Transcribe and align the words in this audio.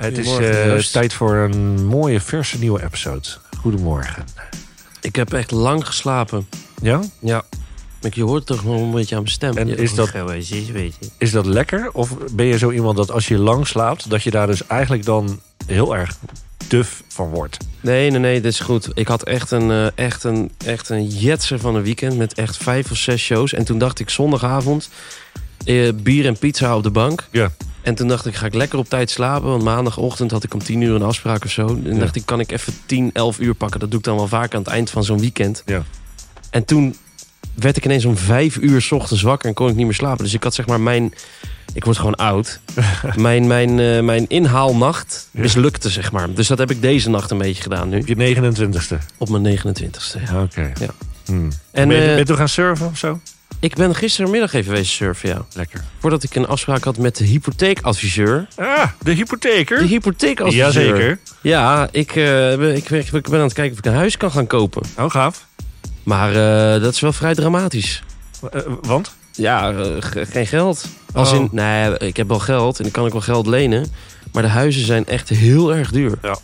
Het 0.00 0.18
is 0.18 0.38
eh, 0.38 0.76
tijd 0.76 1.12
voor 1.12 1.34
een 1.34 1.86
mooie, 1.86 2.20
verse 2.20 2.58
nieuwe 2.58 2.82
episode. 2.82 3.28
Goedemorgen. 3.58 4.24
Ik 5.00 5.16
heb 5.16 5.32
echt 5.32 5.50
lang 5.50 5.86
geslapen. 5.86 6.48
Ja? 6.82 7.00
Ja. 7.18 7.44
Maar 8.02 8.10
je 8.14 8.22
hoort 8.22 8.46
toch 8.46 8.64
nog 8.64 8.80
een 8.80 8.90
beetje 8.90 9.14
aan 9.14 9.22
mijn 9.22 9.34
stem. 9.34 9.56
En 9.56 9.78
is 9.78 9.94
dat-. 9.94 10.12
Is 11.18 11.30
dat 11.30 11.46
lekker? 11.46 11.90
Of 11.92 12.16
ben 12.32 12.46
je 12.46 12.58
zo 12.58 12.70
iemand 12.70 12.96
dat 12.96 13.10
als 13.10 13.28
je 13.28 13.38
lang 13.38 13.66
slaapt, 13.66 14.10
dat 14.10 14.22
je 14.22 14.30
daar 14.30 14.46
dus 14.46 14.66
eigenlijk 14.66 15.04
dan 15.04 15.40
heel 15.66 15.96
erg 15.96 16.16
duf 16.68 17.02
van 17.08 17.28
wordt? 17.28 17.56
Nee, 17.80 18.10
nee, 18.10 18.20
nee, 18.20 18.40
dit 18.40 18.52
is 18.52 18.60
goed. 18.60 18.90
Ik 18.94 19.08
had 19.08 19.22
echt 19.22 19.50
een, 19.50 19.70
eh, 19.70 19.86
echt 19.94 20.24
een, 20.24 20.50
echt 20.64 20.88
een 20.88 21.06
jetser 21.06 21.58
van 21.58 21.74
een 21.74 21.82
weekend 21.82 22.16
met 22.16 22.34
echt 22.34 22.56
vijf 22.56 22.90
of 22.90 22.96
zes 22.96 23.22
shows. 23.22 23.52
En 23.52 23.64
toen 23.64 23.78
dacht 23.78 24.00
ik 24.00 24.10
zondagavond 24.10 24.88
bier 26.02 26.26
en 26.26 26.38
pizza 26.38 26.76
op 26.76 26.82
de 26.82 26.90
bank. 26.90 27.28
Ja. 27.30 27.50
En 27.82 27.94
toen 27.94 28.08
dacht 28.08 28.26
ik, 28.26 28.34
ga 28.34 28.46
ik 28.46 28.54
lekker 28.54 28.78
op 28.78 28.88
tijd 28.88 29.10
slapen. 29.10 29.48
Want 29.48 29.62
maandagochtend 29.62 30.30
had 30.30 30.44
ik 30.44 30.54
om 30.54 30.62
tien 30.62 30.80
uur 30.80 30.94
een 30.94 31.02
afspraak 31.02 31.44
of 31.44 31.50
zo. 31.50 31.66
En 31.66 31.94
Ja. 31.94 31.98
dacht 31.98 32.16
ik, 32.16 32.26
kan 32.26 32.40
ik 32.40 32.52
even 32.52 32.72
10, 32.86 33.10
11 33.12 33.38
uur 33.38 33.54
pakken. 33.54 33.80
Dat 33.80 33.90
doe 33.90 33.98
ik 33.98 34.04
dan 34.04 34.16
wel 34.16 34.28
vaak 34.28 34.54
aan 34.54 34.60
het 34.62 34.70
eind 34.70 34.90
van 34.90 35.04
zo'n 35.04 35.20
weekend. 35.20 35.62
Ja. 35.66 35.82
En 36.50 36.64
toen 36.64 36.96
werd 37.54 37.76
ik 37.76 37.84
ineens 37.84 38.04
om 38.04 38.16
vijf 38.16 38.56
uur 38.56 38.80
's 38.82 38.92
ochtends 38.92 39.22
wakker 39.22 39.48
en 39.48 39.54
kon 39.54 39.68
ik 39.68 39.74
niet 39.74 39.84
meer 39.84 39.94
slapen. 39.94 40.24
Dus 40.24 40.34
ik 40.34 40.42
had 40.42 40.54
zeg 40.54 40.66
maar 40.66 40.80
mijn... 40.80 41.14
Ik 41.74 41.84
word 41.84 41.96
gewoon 41.96 42.14
oud. 42.16 42.60
mijn, 43.16 43.46
mijn, 43.46 43.78
eh, 43.80 44.00
mijn 44.00 44.24
inhaalnacht 44.28 45.28
Ja. 45.30 45.40
mislukte, 45.40 45.88
zeg 45.90 46.12
maar. 46.12 46.34
Dus 46.34 46.46
dat 46.48 46.58
heb 46.58 46.70
ik 46.70 46.82
deze 46.82 47.10
nacht 47.10 47.30
een 47.30 47.38
beetje 47.38 47.62
gedaan 47.62 47.88
nu. 47.88 47.98
Op 48.00 48.06
je 48.06 48.14
29ste. 48.16 48.96
Op 49.18 49.28
mijn 49.28 49.58
29ste. 49.58 50.20
ja. 50.26 50.42
Oké. 50.42 50.72
Ja. 50.80 50.88
Hmm. 51.24 51.48
En 51.70 51.88
ben, 51.88 51.96
je, 51.96 52.02
ben 52.02 52.12
eh, 52.12 52.18
je 52.18 52.24
toen 52.24 52.36
gaan 52.36 52.48
surfen 52.48 52.86
of 52.86 52.98
zo? 52.98 53.20
Ik 53.60 53.74
ben 53.74 53.94
gistermiddag 53.94 54.52
even 54.52 54.72
wezen 54.72 54.86
surfen, 54.92 55.28
ja. 55.28 55.44
Lekker. 55.54 55.80
Voordat 55.98 56.22
ik 56.22 56.34
een 56.34 56.46
afspraak 56.46 56.84
had 56.84 56.98
met 56.98 57.16
de 57.16 57.24
hypotheekadviseur. 57.24 58.46
Ah, 58.56 58.84
de 59.02 59.12
hypotheker. 59.12 59.78
De 59.78 59.84
hypotheekadviseur. 59.86 60.64
Jazeker. 60.64 61.18
Ja, 61.42 61.88
ik, 61.90 62.12
ben- 62.14 62.76
ik, 62.76 62.90
ik 62.90 63.10
ben 63.10 63.38
aan 63.38 63.40
het 63.40 63.52
kijken 63.52 63.72
of 63.72 63.78
ik 63.78 63.84
een 63.86 63.94
huis 63.94 64.16
kan 64.16 64.30
gaan 64.30 64.46
kopen. 64.46 64.82
Oh, 64.98 65.10
gaaf. 65.10 65.46
Maar 66.02 66.28
eh, 66.30 66.82
dat 66.82 66.92
is 66.94 67.00
wel 67.00 67.12
vrij 67.12 67.34
dramatisch. 67.34 68.02
Eh, 68.50 68.60
want? 68.82 69.14
Ja, 69.32 69.72
ge- 70.00 70.26
geen 70.26 70.46
geld. 70.46 70.84
Als 71.12 71.30
Oh. 71.32 71.36
in, 71.38 71.48
nee, 71.52 71.98
ik 71.98 72.16
heb 72.16 72.28
wel 72.28 72.38
geld 72.38 72.80
en 72.80 72.86
ik 72.86 72.92
kan 72.92 73.04
ook 73.04 73.12
wel 73.12 73.20
geld 73.20 73.46
lenen. 73.46 73.86
Maar 74.32 74.42
de 74.42 74.48
huizen 74.48 74.84
zijn 74.84 75.06
echt 75.06 75.28
heel 75.28 75.74
erg 75.74 75.90
duur. 75.90 76.18
Ja, 76.22 76.36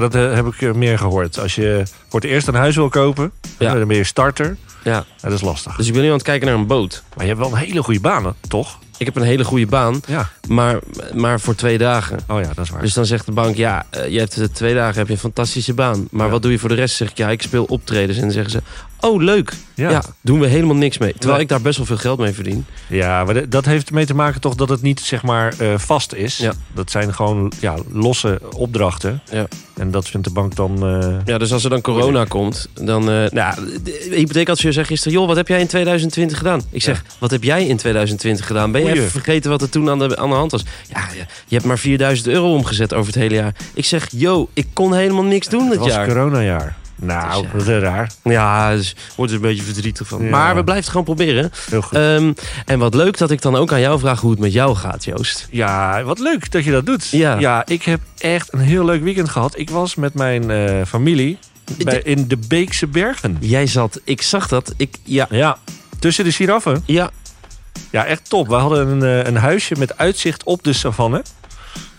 dat 0.00 0.14
eh, 0.14 0.34
heb 0.34 0.46
ik 0.46 0.62
eh, 0.62 0.72
meer 0.72 0.98
gehoord. 0.98 1.38
Als 1.40 1.54
je 1.54 1.82
voor 2.08 2.20
het 2.20 2.28
eerst 2.30 2.48
een 2.48 2.54
huis 2.54 2.76
wil 2.76 2.88
kopen, 2.88 3.32
Ja. 3.58 3.74
dan 3.74 3.88
ben 3.88 3.96
je 3.96 4.04
starter. 4.04 4.56
Ja. 4.84 4.90
Ja, 4.92 5.04
dat 5.20 5.32
is 5.32 5.40
lastig. 5.40 5.76
Dus 5.76 5.86
ik 5.86 5.92
ben 5.92 6.02
nu 6.02 6.08
aan 6.08 6.14
het 6.14 6.22
kijken 6.22 6.46
naar 6.48 6.56
een 6.56 6.66
boot. 6.66 7.02
Maar 7.14 7.24
je 7.26 7.30
hebt 7.34 7.42
wel 7.44 7.52
een 7.58 7.66
hele 7.66 7.82
goede 7.82 8.00
baan, 8.00 8.24
hè? 8.24 8.30
toch? 8.48 8.78
Ik 8.96 9.06
heb 9.06 9.16
een 9.16 9.22
hele 9.22 9.44
goede 9.44 9.66
baan, 9.66 10.00
Ja. 10.06 10.28
maar, 10.48 10.78
maar 11.14 11.40
voor 11.40 11.54
twee 11.54 11.78
dagen. 11.78 12.18
Oh 12.28 12.40
ja, 12.40 12.48
dat 12.54 12.64
is 12.64 12.70
waar. 12.70 12.80
Dus 12.80 12.94
dan 12.94 13.06
zegt 13.06 13.26
de 13.26 13.32
bank, 13.32 13.56
ja, 13.56 13.86
eh, 13.90 14.08
je 14.08 14.18
hebt 14.18 14.54
twee 14.54 14.74
dagen 14.74 14.98
heb 14.98 15.06
je 15.06 15.12
een 15.12 15.18
fantastische 15.18 15.74
baan. 15.74 16.08
Maar 16.10 16.26
Ja. 16.26 16.32
wat 16.32 16.42
doe 16.42 16.50
je 16.50 16.58
voor 16.58 16.68
de 16.68 16.74
rest? 16.74 16.96
Zeg 16.96 17.10
ik, 17.10 17.16
ja, 17.16 17.28
ik 17.30 17.42
speel 17.42 17.64
optredens. 17.64 18.16
En 18.16 18.22
dan 18.22 18.32
zeggen 18.32 18.50
ze, 18.50 18.62
oh 19.02 19.22
leuk. 19.22 19.52
ja. 19.74 19.90
Ja, 19.90 20.02
doen 20.20 20.40
we 20.40 20.46
helemaal 20.46 20.76
niks 20.76 20.98
mee. 20.98 21.14
Terwijl 21.18 21.40
ik 21.40 21.48
daar 21.48 21.60
best 21.60 21.76
wel 21.76 21.86
veel 21.86 21.96
geld 21.96 22.18
mee 22.18 22.32
verdien. 22.32 22.64
Ja, 22.88 23.24
maar 23.24 23.48
dat 23.48 23.64
heeft 23.64 23.88
ermee 23.88 24.06
te 24.06 24.14
maken 24.14 24.40
toch 24.40 24.54
dat 24.54 24.68
het 24.68 24.82
niet 24.82 25.00
zeg 25.00 25.22
maar 25.22 25.54
eh, 25.58 25.74
vast 25.78 26.12
is. 26.14 26.36
Ja. 26.36 26.52
Dat 26.74 26.90
zijn 26.90 27.14
gewoon 27.14 27.52
ja, 27.60 27.74
losse 27.92 28.40
opdrachten. 28.56 29.20
Ja. 29.30 29.46
En 29.76 29.90
dat 29.90 30.08
vindt 30.08 30.26
de 30.26 30.32
bank 30.32 30.56
dan... 30.56 30.86
eh, 30.86 31.16
Ja, 31.24 31.38
dus 31.38 31.52
als 31.52 31.64
er 31.64 31.70
dan 31.70 31.80
corona 31.80 32.24
komt, 32.24 32.68
dan... 32.74 33.10
eh 33.10 33.30
nou, 33.30 33.54
de 33.82 34.08
hypotheekadviseur 34.10 34.72
zei 34.72 34.86
gisteren... 34.86 35.18
joh, 35.18 35.26
wat 35.26 35.36
heb 35.36 35.48
jij 35.48 35.60
in 35.60 35.66
2020 35.66 36.38
gedaan? 36.38 36.62
Ik 36.70 36.82
zeg, 36.82 37.04
wat 37.18 37.30
heb 37.30 37.42
jij 37.44 37.66
in 37.66 37.76
2020 37.76 38.46
gedaan? 38.46 38.72
Ben 38.72 38.84
je 38.84 38.90
even 38.92 39.10
vergeten 39.10 39.50
wat 39.50 39.62
er 39.62 39.68
toen 39.70 39.90
aan 39.90 39.98
de, 39.98 40.16
aan 40.16 40.28
de 40.28 40.34
hand 40.34 40.50
was? 40.50 40.64
Ja, 40.92 41.08
je 41.46 41.54
hebt 41.54 41.64
maar 41.66 41.78
4000 41.78 42.28
euro 42.28 42.52
omgezet 42.54 42.94
over 42.94 43.06
het 43.12 43.22
hele 43.22 43.34
jaar. 43.34 43.54
Ik 43.74 43.84
zeg, 43.84 44.08
yo, 44.10 44.48
ik 44.52 44.66
kon 44.72 44.94
helemaal 44.94 45.22
niks 45.24 45.48
doen 45.48 45.60
het 45.62 45.70
dit 45.70 45.78
was 45.78 45.88
jaar. 45.88 46.06
coronajaar. 46.06 46.76
Nou, 47.02 47.46
Dus 47.52 47.66
ja. 47.66 47.72
is 47.76 47.82
raar. 47.82 48.10
Ja, 48.22 48.74
dus 48.74 48.96
wordt 49.16 49.32
er 49.32 49.36
een 49.36 49.42
beetje 49.42 49.62
verdrietig 49.62 50.06
van. 50.08 50.22
Ja. 50.22 50.30
Maar 50.30 50.54
we 50.54 50.64
blijven 50.64 50.74
het 50.84 50.88
gewoon 50.88 51.04
proberen. 51.16 51.50
Heel 51.70 51.82
goed. 51.82 51.98
Ehm, 51.98 52.32
en 52.66 52.78
wat 52.78 52.94
leuk 52.94 53.18
dat 53.18 53.30
ik 53.30 53.42
dan 53.42 53.56
ook 53.56 53.72
aan 53.72 53.80
jou 53.80 53.98
vraag 53.98 54.20
hoe 54.20 54.30
het 54.30 54.40
met 54.40 54.52
jou 54.52 54.74
gaat, 54.76 55.04
Joost. 55.04 55.48
ja, 55.50 56.02
wat 56.02 56.18
leuk 56.18 56.50
dat 56.50 56.64
je 56.64 56.70
dat 56.70 56.86
doet. 56.86 57.08
Ja. 57.08 57.38
ja, 57.38 57.62
ik 57.66 57.82
heb 57.82 58.00
echt 58.18 58.52
een 58.52 58.58
heel 58.60 58.84
leuk 58.84 59.02
weekend 59.02 59.28
gehad. 59.28 59.58
Ik 59.58 59.70
was 59.70 59.94
met 59.94 60.14
mijn 60.14 60.50
eh, 60.50 60.84
familie 60.86 61.38
bij, 61.84 62.00
in 62.04 62.28
de 62.28 62.38
Beekse 62.48 62.86
Bergen. 62.86 63.36
Jij 63.40 63.66
zat, 63.66 64.00
ik 64.04 64.22
zag 64.22 64.48
dat. 64.48 64.74
Ik, 64.76 64.96
ja, 65.02 65.26
Ja, 65.30 65.58
tussen 65.98 66.24
de 66.24 66.32
giraffen. 66.32 66.82
ja. 66.86 67.10
Ja, 67.90 68.04
echt 68.04 68.28
top. 68.30 68.48
We 68.48 68.54
hadden 68.54 68.88
een, 68.88 69.02
eh, 69.02 69.26
een 69.26 69.36
huisje 69.36 69.74
met 69.78 69.98
uitzicht 69.98 70.44
op 70.44 70.62
de 70.64 70.72
savanne. 70.72 71.22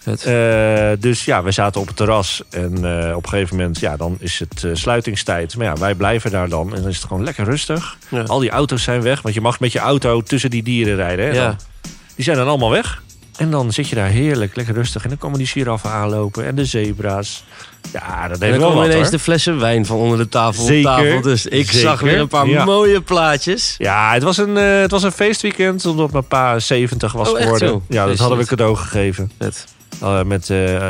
Vet. 0.04 0.24
Eh, 0.26 0.90
dus 1.00 1.26
ja, 1.26 1.44
we 1.44 1.52
zaten 1.52 1.82
op 1.82 1.88
het 1.88 1.96
terras. 1.96 2.42
En 2.50 3.00
eh, 3.10 3.16
op 3.16 3.24
een 3.24 3.30
gegeven 3.30 3.56
moment, 3.56 3.80
ja, 3.80 3.98
dan 3.98 4.16
is 4.20 4.40
het 4.40 4.64
eh, 4.64 4.72
sluitingstijd. 4.74 5.56
Maar 5.58 5.66
ja, 5.66 5.76
wij 5.76 5.96
blijven 5.96 6.32
daar 6.32 6.50
dan. 6.50 6.76
En 6.76 6.82
dan 6.82 6.90
is 6.90 6.96
het 6.98 7.06
gewoon 7.08 7.24
lekker 7.24 7.46
rustig. 7.46 7.98
Ja. 8.10 8.22
Al 8.22 8.40
die 8.40 8.50
auto's 8.50 8.84
zijn 8.84 9.02
weg. 9.02 9.22
Want 9.22 9.36
je 9.36 9.42
mag 9.42 9.60
met 9.60 9.72
je 9.72 9.80
auto 9.80 10.22
tussen 10.22 10.50
die 10.50 10.64
dieren 10.64 10.96
rijden. 10.96 11.26
Hè? 11.26 11.32
Ja. 11.32 11.46
Dan- 11.46 11.58
die 12.16 12.24
zijn 12.26 12.38
dan 12.38 12.48
allemaal 12.48 12.70
weg. 12.70 13.02
En 13.38 13.52
dan 13.52 13.72
zit 13.72 13.90
je 13.90 13.96
daar 13.96 14.08
heerlijk, 14.08 14.56
lekker 14.56 14.74
rustig. 14.74 15.04
En 15.04 15.10
dan 15.10 15.18
komen 15.18 15.38
die 15.38 15.48
giraffen 15.48 15.90
aanlopen. 15.90 16.46
En 16.46 16.56
de 16.56 16.66
zebra's. 16.66 17.44
Ja, 17.94 18.28
dat 18.28 18.38
En 18.38 18.40
heeft 18.40 18.40
dan 18.40 18.50
wel 18.50 18.60
komen 18.60 18.76
wat, 18.76 18.86
ineens 18.86 19.02
hoor. 19.02 19.12
de 19.18 19.20
flessen 19.24 19.60
wijn 19.60 19.86
van 19.86 19.98
onder 19.98 20.18
de 20.18 20.30
tafel 20.30 20.64
Zeker, 20.64 20.92
op 20.92 20.98
tafel. 20.98 21.22
Dus 21.22 21.46
ik 21.46 21.66
zeker. 21.66 21.80
zag 21.80 22.00
weer 22.00 22.20
een 22.20 22.28
paar 22.28 22.48
Ja. 22.48 22.66
mooie 22.66 23.02
plaatjes. 23.02 23.76
Ja, 23.78 24.14
het 24.14 24.24
was, 24.24 24.38
een, 24.38 24.56
het 24.56 24.92
was 24.92 25.04
een 25.04 25.12
feestweekend. 25.12 25.86
Omdat 25.86 26.12
mijn 26.12 26.28
pa 26.28 26.60
70 26.60 27.12
was 27.12 27.30
Oh, 27.30 27.34
echt 27.36 27.44
geworden. 27.44 27.68
zo? 27.68 27.82
Ja, 27.90 28.06
dat 28.06 28.18
hadden 28.18 28.38
we 28.38 28.46
cadeau 28.46 28.76
gegeven. 28.76 29.32
Vet. 29.40 29.66
Eh, 30.04 30.24
met 30.24 30.42
eh, 30.42 30.48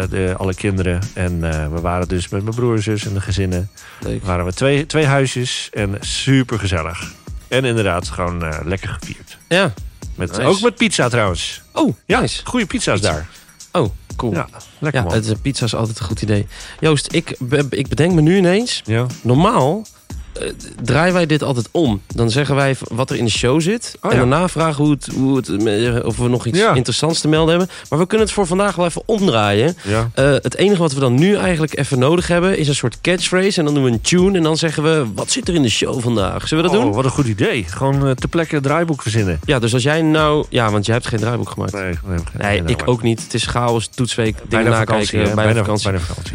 de, 0.10 0.34
alle 0.38 0.54
kinderen. 0.54 1.02
En 1.14 1.52
eh, 1.52 1.68
we 1.74 1.82
waren 1.82 2.08
dus 2.08 2.30
met 2.30 2.44
mijn 2.44 2.56
broer 2.56 2.76
en 2.76 2.84
zus 2.84 3.06
en 3.06 3.14
de 3.14 3.22
gezinnen. 3.22 3.70
Leuk. 4.00 4.26
waren 4.26 4.46
we 4.46 4.54
twee, 4.54 4.86
twee 4.86 5.06
huisjes 5.06 5.70
en 5.72 5.98
super 6.00 6.60
gezellig. 6.60 7.12
En 7.48 7.66
inderdaad 7.66 8.10
gewoon 8.10 8.44
lekker 8.66 8.90
gevierd. 8.90 9.38
Ja. 9.48 9.74
Met, 10.16 10.32
Nice. 10.32 10.44
Ook 10.44 10.62
met 10.62 10.76
pizza 10.76 11.10
trouwens. 11.10 11.62
Oh, 11.72 11.96
Ja, 12.06 12.20
nice. 12.20 12.42
goede 12.46 12.66
pizza's 12.66 13.00
Pizza. 13.00 13.14
daar. 13.14 13.28
Oh, 13.72 13.90
cool. 14.16 14.34
Ja, 14.34 14.48
lekker 14.80 15.02
Ja, 15.02 15.08
man. 15.08 15.24
het, 15.24 15.42
pizza 15.42 15.66
is 15.66 15.76
altijd 15.76 16.00
een 16.00 16.06
goed 16.06 16.22
idee. 16.22 16.48
Joost, 16.80 17.14
ik, 17.14 17.38
ik 17.70 17.88
bedenk 17.88 18.14
me 18.14 18.22
nu 18.22 18.38
ineens... 18.38 18.82
Ja. 18.86 19.06
Normaal 19.22 19.86
eh, 20.34 20.50
draaien 20.84 21.14
wij 21.14 21.26
dit 21.26 21.44
altijd 21.44 21.68
om. 21.72 22.02
Dan 22.16 22.30
zeggen 22.30 22.56
wij 22.56 22.76
wat 22.88 23.10
er 23.10 23.16
in 23.18 23.26
de 23.26 23.32
show 23.32 23.62
zit. 23.62 23.96
Oh, 24.02 24.12
en 24.12 24.18
ja. 24.18 24.24
daarna 24.24 24.48
vragen 24.48 24.84
hoe 24.84 24.94
het, 24.94 25.08
hoe 25.16 25.36
het, 25.38 26.04
of 26.04 26.18
we 26.18 26.28
nog 26.28 26.46
iets 26.46 26.58
Ja. 26.58 26.74
interessants 26.74 27.20
te 27.22 27.28
melden 27.28 27.50
hebben. 27.50 27.76
Maar 27.90 28.00
we 28.00 28.08
kunnen 28.08 28.26
het 28.26 28.36
voor 28.36 28.48
vandaag 28.48 28.76
wel 28.76 28.86
even 28.86 29.02
omdraaien. 29.06 29.76
Ja. 29.84 30.10
Eh, 30.14 30.32
het 30.32 30.56
enige 30.56 30.82
wat 30.82 30.94
we 30.94 31.00
dan 31.00 31.16
nu 31.16 31.36
eigenlijk 31.36 31.78
even 31.78 32.00
nodig 32.00 32.28
hebben... 32.28 32.58
is 32.58 32.68
een 32.68 32.76
soort 32.76 33.02
catchphrase. 33.02 33.60
En 33.60 33.66
dan 33.66 33.74
doen 33.74 33.84
we 33.84 33.90
een 33.92 34.02
tune. 34.02 34.38
En 34.38 34.44
dan 34.44 34.58
zeggen 34.58 34.84
we, 34.84 35.06
wat 35.16 35.32
zit 35.32 35.48
er 35.48 35.54
in 35.54 35.62
de 35.62 35.70
show 35.70 36.02
vandaag? 36.02 36.48
Zullen 36.48 36.64
we 36.64 36.70
dat 36.70 36.80
Oh, 36.80 36.86
doen? 36.86 36.96
wat 36.96 37.06
een 37.06 37.12
goed 37.12 37.28
idee. 37.28 37.64
Gewoon 37.64 38.08
eh, 38.08 38.12
ter 38.12 38.30
plekke 38.30 38.56
een 38.56 38.62
draaiboek 38.62 39.02
verzinnen. 39.02 39.40
Ja, 39.46 39.60
dus 39.60 39.74
als 39.74 39.84
jij 39.84 40.02
nou... 40.02 40.46
Ja, 40.50 40.72
want 40.72 40.86
jij 40.86 40.96
hebt 40.96 41.08
geen 41.08 41.20
draaiboek 41.20 41.50
gemaakt. 41.50 41.74
Nee, 41.74 41.94
nee, 42.06 42.62
Nee, 42.62 42.64
ik 42.66 42.82
ook 42.86 43.02
niet. 43.02 43.24
Het 43.24 43.34
is 43.34 43.46
chaos, 43.46 43.88
toetsweek, 43.88 44.36
dingen 44.50 44.72
nakijken, 44.72 45.18
bijna, 45.24 45.34
bijna 45.36 45.60
vakantie. 45.60 45.92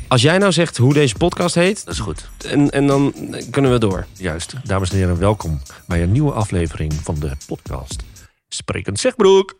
Als 0.09 0.23
jij 0.23 0.39
nou 0.39 0.53
zegt 0.53 0.77
hoe 0.77 0.93
deze 0.95 1.15
podcast 1.15 1.55
heet... 1.55 1.85
Dat 1.85 1.95
is 1.95 2.01
goed. 2.01 2.29
En, 2.47 2.71
en 2.71 2.87
dan 2.87 3.15
kunnen 3.51 3.73
we 3.73 3.79
door. 3.79 3.88
Juist. 4.13 4.55
Dames 4.65 4.91
en 4.91 4.97
heren, 4.97 5.19
welkom 5.19 5.61
bij 5.87 6.03
een 6.03 6.13
nieuwe 6.13 6.33
aflevering 6.33 6.93
van 6.93 7.15
de 7.19 7.31
podcast. 7.47 8.03
Sprekend 8.49 8.99
Zegbroek. 8.99 9.55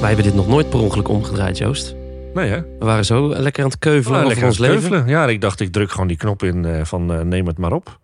Wij 0.00 0.08
hebben 0.08 0.24
dit 0.24 0.34
nog 0.34 0.48
nooit 0.48 0.70
per 0.70 0.78
ongeluk 0.78 1.08
omgedraaid, 1.08 1.58
Joost. 1.58 2.05
Nee 2.36 2.50
hè? 2.50 2.60
We 2.78 2.84
waren 2.84 3.04
zo 3.04 3.28
lekker 3.28 3.62
aan 3.64 3.70
het 3.70 3.78
keuvelen 3.78 4.18
Ah, 4.18 4.24
over 4.24 4.28
lekker 4.28 4.46
ons 4.46 4.58
aan 4.58 4.64
het 4.64 4.74
leven. 4.74 4.90
keuvelen. 4.90 5.14
Ja, 5.18 5.26
ik 5.28 5.40
dacht 5.40 5.60
ik 5.60 5.72
druk 5.72 5.90
gewoon 5.90 6.06
die 6.06 6.16
knop 6.16 6.42
in 6.42 6.64
eh, 6.64 6.84
van 6.84 7.12
eh, 7.12 7.20
neem 7.20 7.46
het 7.46 7.58
maar 7.58 7.72
op. 7.72 7.98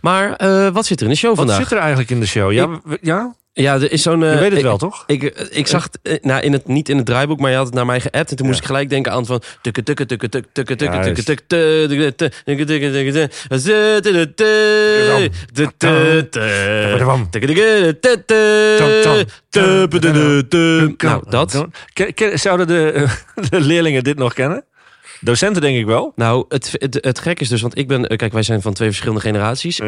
Maar 0.00 0.32
eh, 0.36 0.68
wat 0.68 0.86
zit 0.86 0.98
er 1.00 1.04
in 1.06 1.12
de 1.12 1.18
show 1.18 1.28
Wat 1.30 1.38
vandaag? 1.38 1.56
zit 1.56 1.70
er 1.70 1.78
eigenlijk 1.78 2.10
in 2.10 2.20
de 2.20 2.26
show? 2.26 2.52
Ja, 2.52 2.80
ja? 3.00 3.34
Ja, 3.62 3.74
er 3.74 3.92
is 3.92 4.02
zo'n... 4.02 4.22
eh, 4.24 4.32
je 4.32 4.38
weet 4.38 4.48
het 4.50 4.58
ik- 4.58 4.64
wel 4.64 4.76
toch? 4.78 5.04
Ik, 5.06 5.22
eh, 5.22 5.46
ik 5.58 5.66
zag 5.66 5.82
het, 5.82 5.98
eh, 6.02 6.16
nou, 6.20 6.42
in 6.42 6.52
het, 6.52 6.66
niet 6.66 6.88
in 6.88 6.96
het 6.96 7.06
draaiboek, 7.06 7.40
maar 7.40 7.50
je 7.50 7.56
had 7.56 7.66
het 7.66 7.74
naar 7.74 7.86
mij 7.86 8.00
geappt. 8.00 8.30
En 8.30 8.36
toen 8.36 8.46
moest 8.46 8.58
ik 8.60 8.64
gelijk 8.66 8.88
denken 8.88 9.12
aan 9.12 9.26
van... 9.26 9.42
tukke, 9.62 9.82
tukke, 9.82 10.06
tukke, 10.06 10.28
tukke, 10.28 10.48
tukke, 10.52 10.76
tukke, 10.76 10.96
tukke, 10.98 11.22
tukke, 11.22 11.44
tukke, 11.46 12.14
tukke, 12.44 12.64
tukke, 12.64 13.10
tukke. 13.10 13.28
Nou, 20.98 21.22
dat. 21.30 21.66
Zouden 22.34 22.66
de, 22.66 22.90
eh, 22.92 23.10
de 23.50 23.60
leerlingen 23.60 24.04
dit 24.04 24.18
nog 24.18 24.32
kennen? 24.34 24.64
Docenten 25.20 25.62
denk 25.62 25.78
ik 25.78 25.86
wel. 25.86 26.12
Nou, 26.16 26.44
het, 26.48 26.70
het, 26.72 26.98
het 27.00 27.18
gek 27.18 27.40
is 27.40 27.48
dus, 27.48 27.60
want 27.60 27.78
ik 27.78 27.88
ben... 27.88 28.06
eh, 28.06 28.16
Kijk, 28.16 28.32
wij 28.32 28.42
zijn 28.42 28.62
van 28.62 28.72
twee 28.72 28.88
verschillende 28.88 29.20
generaties. 29.20 29.80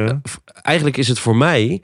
Eigenlijk 0.63 0.97
is 0.97 1.09
het 1.09 1.19
voor 1.19 1.37
mij 1.37 1.83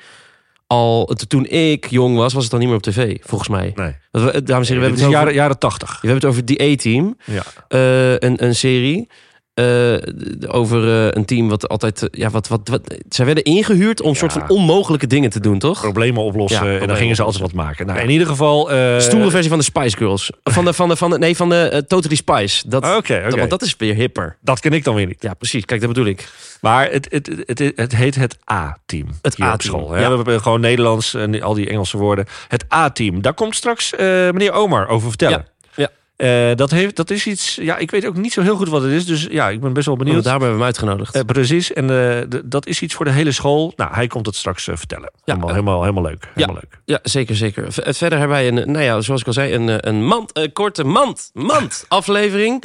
al... 0.66 1.04
Toen 1.28 1.46
ik 1.46 1.90
jong 1.90 2.16
was, 2.16 2.32
was 2.32 2.42
het 2.42 2.50
dan 2.50 2.60
niet 2.60 2.68
meer 2.68 2.78
op 2.78 2.82
tv, 2.82 3.16
volgens 3.20 3.48
mij. 3.50 3.72
Nee. 3.74 3.94
We- 4.10 4.42
Dames 4.42 4.46
en 4.48 4.52
heren, 4.52 4.66
we 4.66 4.72
hebben 4.72 4.90
het 4.90 5.00
over, 5.00 5.10
jaren, 5.10 5.34
jaren 5.34 5.58
80. 5.58 5.88
we 5.90 5.96
hebben 6.08 6.14
het 6.16 6.24
over 6.30 6.44
die 6.44 6.62
A-team. 6.62 7.16
Ja. 7.24 7.42
eh, 7.68 8.10
een, 8.12 8.44
een 8.44 8.54
serie. 8.54 9.08
Eh, 9.56 10.54
over 10.54 10.88
eh, 10.88 11.08
een 11.10 11.24
team 11.24 11.48
wat 11.48 11.68
altijd... 11.68 12.02
eh, 12.02 12.20
ja, 12.20 12.30
wat, 12.30 12.48
wat, 12.48 12.68
wat, 12.68 12.94
zij 13.08 13.24
werden 13.24 13.44
ingehuurd 13.44 14.00
om 14.00 14.14
soort 14.14 14.32
van 14.32 14.48
onmogelijke 14.48 15.06
dingen 15.06 15.30
te 15.30 15.40
doen, 15.40 15.58
toch? 15.58 15.80
Problemen 15.80 16.22
oplossen. 16.22 16.66
Ja, 16.72 16.78
en 16.78 16.86
dan 16.88 16.96
gingen 16.96 17.16
ze 17.16 17.22
altijd 17.22 17.42
wat 17.42 17.52
maken. 17.52 17.86
Nou, 17.86 17.98
in 18.00 18.10
ieder 18.10 18.26
geval... 18.26 18.70
eh, 18.70 18.98
Stoere 18.98 19.30
versie 19.30 19.48
van 19.48 19.58
de 19.58 19.64
Spice 19.64 19.96
Girls. 19.96 20.30
Van 20.44 20.64
de, 20.64 20.72
van 20.72 20.88
de, 20.88 20.96
van 20.96 21.10
de, 21.10 21.18
nee, 21.18 21.36
van 21.36 21.48
de 21.48 21.68
eh, 21.68 21.78
Totally 21.78 22.16
Spice. 22.16 22.68
Dat, 22.68 22.84
Oké, 22.84 22.96
oké. 22.96 23.22
dat, 23.28 23.38
want 23.38 23.50
dat 23.50 23.62
is 23.62 23.76
weer 23.78 23.94
hipper. 23.94 24.36
Dat 24.40 24.60
ken 24.60 24.72
ik 24.72 24.84
dan 24.84 24.94
weer 24.94 25.06
niet. 25.06 25.22
Ja, 25.22 25.34
precies. 25.34 25.64
Kijk, 25.64 25.80
dat 25.80 25.88
bedoel 25.88 26.06
ik. 26.06 26.28
Maar 26.60 26.90
het, 26.90 27.06
het, 27.10 27.30
het, 27.46 27.72
het, 27.76 27.96
heet 27.96 28.14
het 28.14 28.36
A-team. 28.52 29.08
Het 29.22 29.36
hier 29.36 29.46
op 29.46 29.52
A-team, 29.52 29.74
school. 29.74 29.90
hè. 29.90 30.00
ja. 30.00 30.08
We 30.10 30.16
hebben 30.16 30.40
gewoon 30.42 30.60
Nederlands 30.60 31.14
en 31.14 31.42
al 31.42 31.54
die 31.54 31.68
Engelse 31.68 31.96
woorden. 31.98 32.26
Het 32.48 32.64
A-team. 32.74 33.22
Daar 33.22 33.34
komt 33.34 33.54
straks 33.56 33.92
meneer 33.96 34.52
Omar 34.52 34.88
over 34.88 35.08
vertellen. 35.08 35.46
Ja, 36.16 36.26
ja. 36.26 36.50
Eh, 36.50 36.56
dat, 36.56 36.70
heeft, 36.70 36.96
dat 36.96 37.10
is 37.10 37.26
iets... 37.26 37.54
Ja, 37.54 37.76
ik 37.76 37.90
weet 37.90 38.06
ook 38.06 38.16
niet 38.16 38.32
zo 38.32 38.42
heel 38.42 38.56
goed 38.56 38.68
wat 38.68 38.82
het 38.82 38.92
is. 38.92 39.06
Dus 39.06 39.26
ja, 39.30 39.48
ik 39.50 39.60
ben 39.60 39.72
best 39.72 39.86
wel 39.86 39.96
benieuwd. 39.96 40.24
daarom 40.24 40.42
hebben 40.42 40.58
we 40.58 40.64
hem 40.64 40.74
uitgenodigd. 40.74 41.14
Eh, 41.14 41.22
precies. 41.22 41.72
En 41.72 42.10
eh, 42.30 42.40
dat 42.44 42.66
is 42.66 42.82
iets 42.82 42.94
voor 42.94 43.04
de 43.04 43.10
hele 43.10 43.32
school. 43.32 43.72
Nou, 43.76 43.94
hij 43.94 44.06
komt 44.06 44.26
het 44.26 44.36
straks 44.36 44.68
vertellen. 44.72 45.10
Helemaal, 45.24 45.48
helemaal, 45.48 45.80
helemaal 45.80 46.02
leuk. 46.02 46.28
Helemaal 46.34 46.54
leuk. 46.62 46.80
Ja, 46.84 46.98
zeker, 47.02 47.36
zeker. 47.36 47.66
Verder 47.72 48.18
hebben 48.18 48.28
wij 48.28 48.48
een, 48.48 48.54
nou 48.54 48.84
ja, 48.84 49.00
zoals 49.00 49.20
ik 49.20 49.26
al 49.26 49.32
zei, 49.32 49.54
een, 49.54 49.88
een 49.88 50.04
mand, 50.04 50.50
korte 50.52 50.84
mand, 50.84 51.30
mand 51.32 51.84
aflevering. 51.88 52.62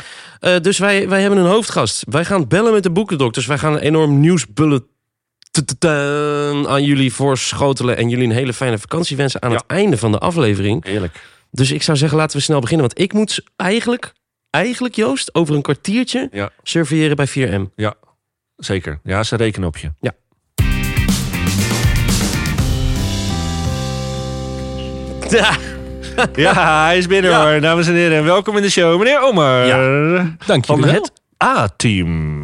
Dus 0.61 0.77
wij, 0.77 1.09
wij 1.09 1.21
hebben 1.21 1.39
een 1.39 1.45
hoofdgast. 1.51 2.03
Wij 2.09 2.25
gaan 2.25 2.47
bellen 2.47 2.73
met 2.73 2.83
de 2.83 2.91
boekendokters. 2.91 3.45
Wij 3.45 3.57
gaan 3.57 3.73
een 3.73 3.79
enorm 3.79 4.19
nieuwsbullet 4.19 4.83
aan 6.67 6.83
jullie 6.83 7.13
voorschotelen 7.13 7.97
en 7.97 8.09
jullie 8.09 8.25
een 8.25 8.31
hele 8.31 8.53
fijne 8.53 8.77
vakantie 8.77 9.17
wensen 9.17 9.41
aan 9.41 9.51
Ja. 9.51 9.55
het 9.55 9.65
einde 9.67 9.97
van 9.97 10.11
de 10.11 10.17
aflevering. 10.17 10.85
Heerlijk. 10.85 11.29
Dus 11.51 11.71
ik 11.71 11.83
zou 11.83 11.97
zeggen, 11.97 12.17
laten 12.17 12.37
we 12.37 12.43
snel 12.43 12.59
beginnen. 12.59 12.87
Want 12.87 12.99
ik 12.99 13.13
moet 13.13 13.43
eigenlijk, 13.55 14.13
eigenlijk 14.49 14.95
Joost, 14.95 15.35
over 15.35 15.55
een 15.55 15.61
kwartiertje 15.61 16.29
Ja. 16.31 16.49
surveilleren 16.63 17.15
bij 17.15 17.27
4M. 17.27 17.71
Ja, 17.75 17.93
zeker. 18.55 18.99
Ja, 19.03 19.23
ze 19.23 19.35
rekenen 19.35 19.67
op 19.67 19.77
je. 19.77 19.91
Ja. 19.99 20.11
Ja, 25.29 25.57
Ja, 26.35 26.85
hij 26.85 26.97
is 26.97 27.07
binnen 27.07 27.31
Ja. 27.31 27.51
hoor. 27.51 27.61
Dames 27.61 27.87
en 27.87 27.93
heren, 27.93 28.23
welkom 28.23 28.55
in 28.57 28.61
de 28.61 28.69
show. 28.69 28.97
Meneer 28.97 29.21
Omar. 29.21 29.65
Dank 30.45 30.65
Van 30.65 30.75
jullie 30.79 30.91
wel. 30.93 31.01
het 31.01 31.11
A-team. 31.43 32.39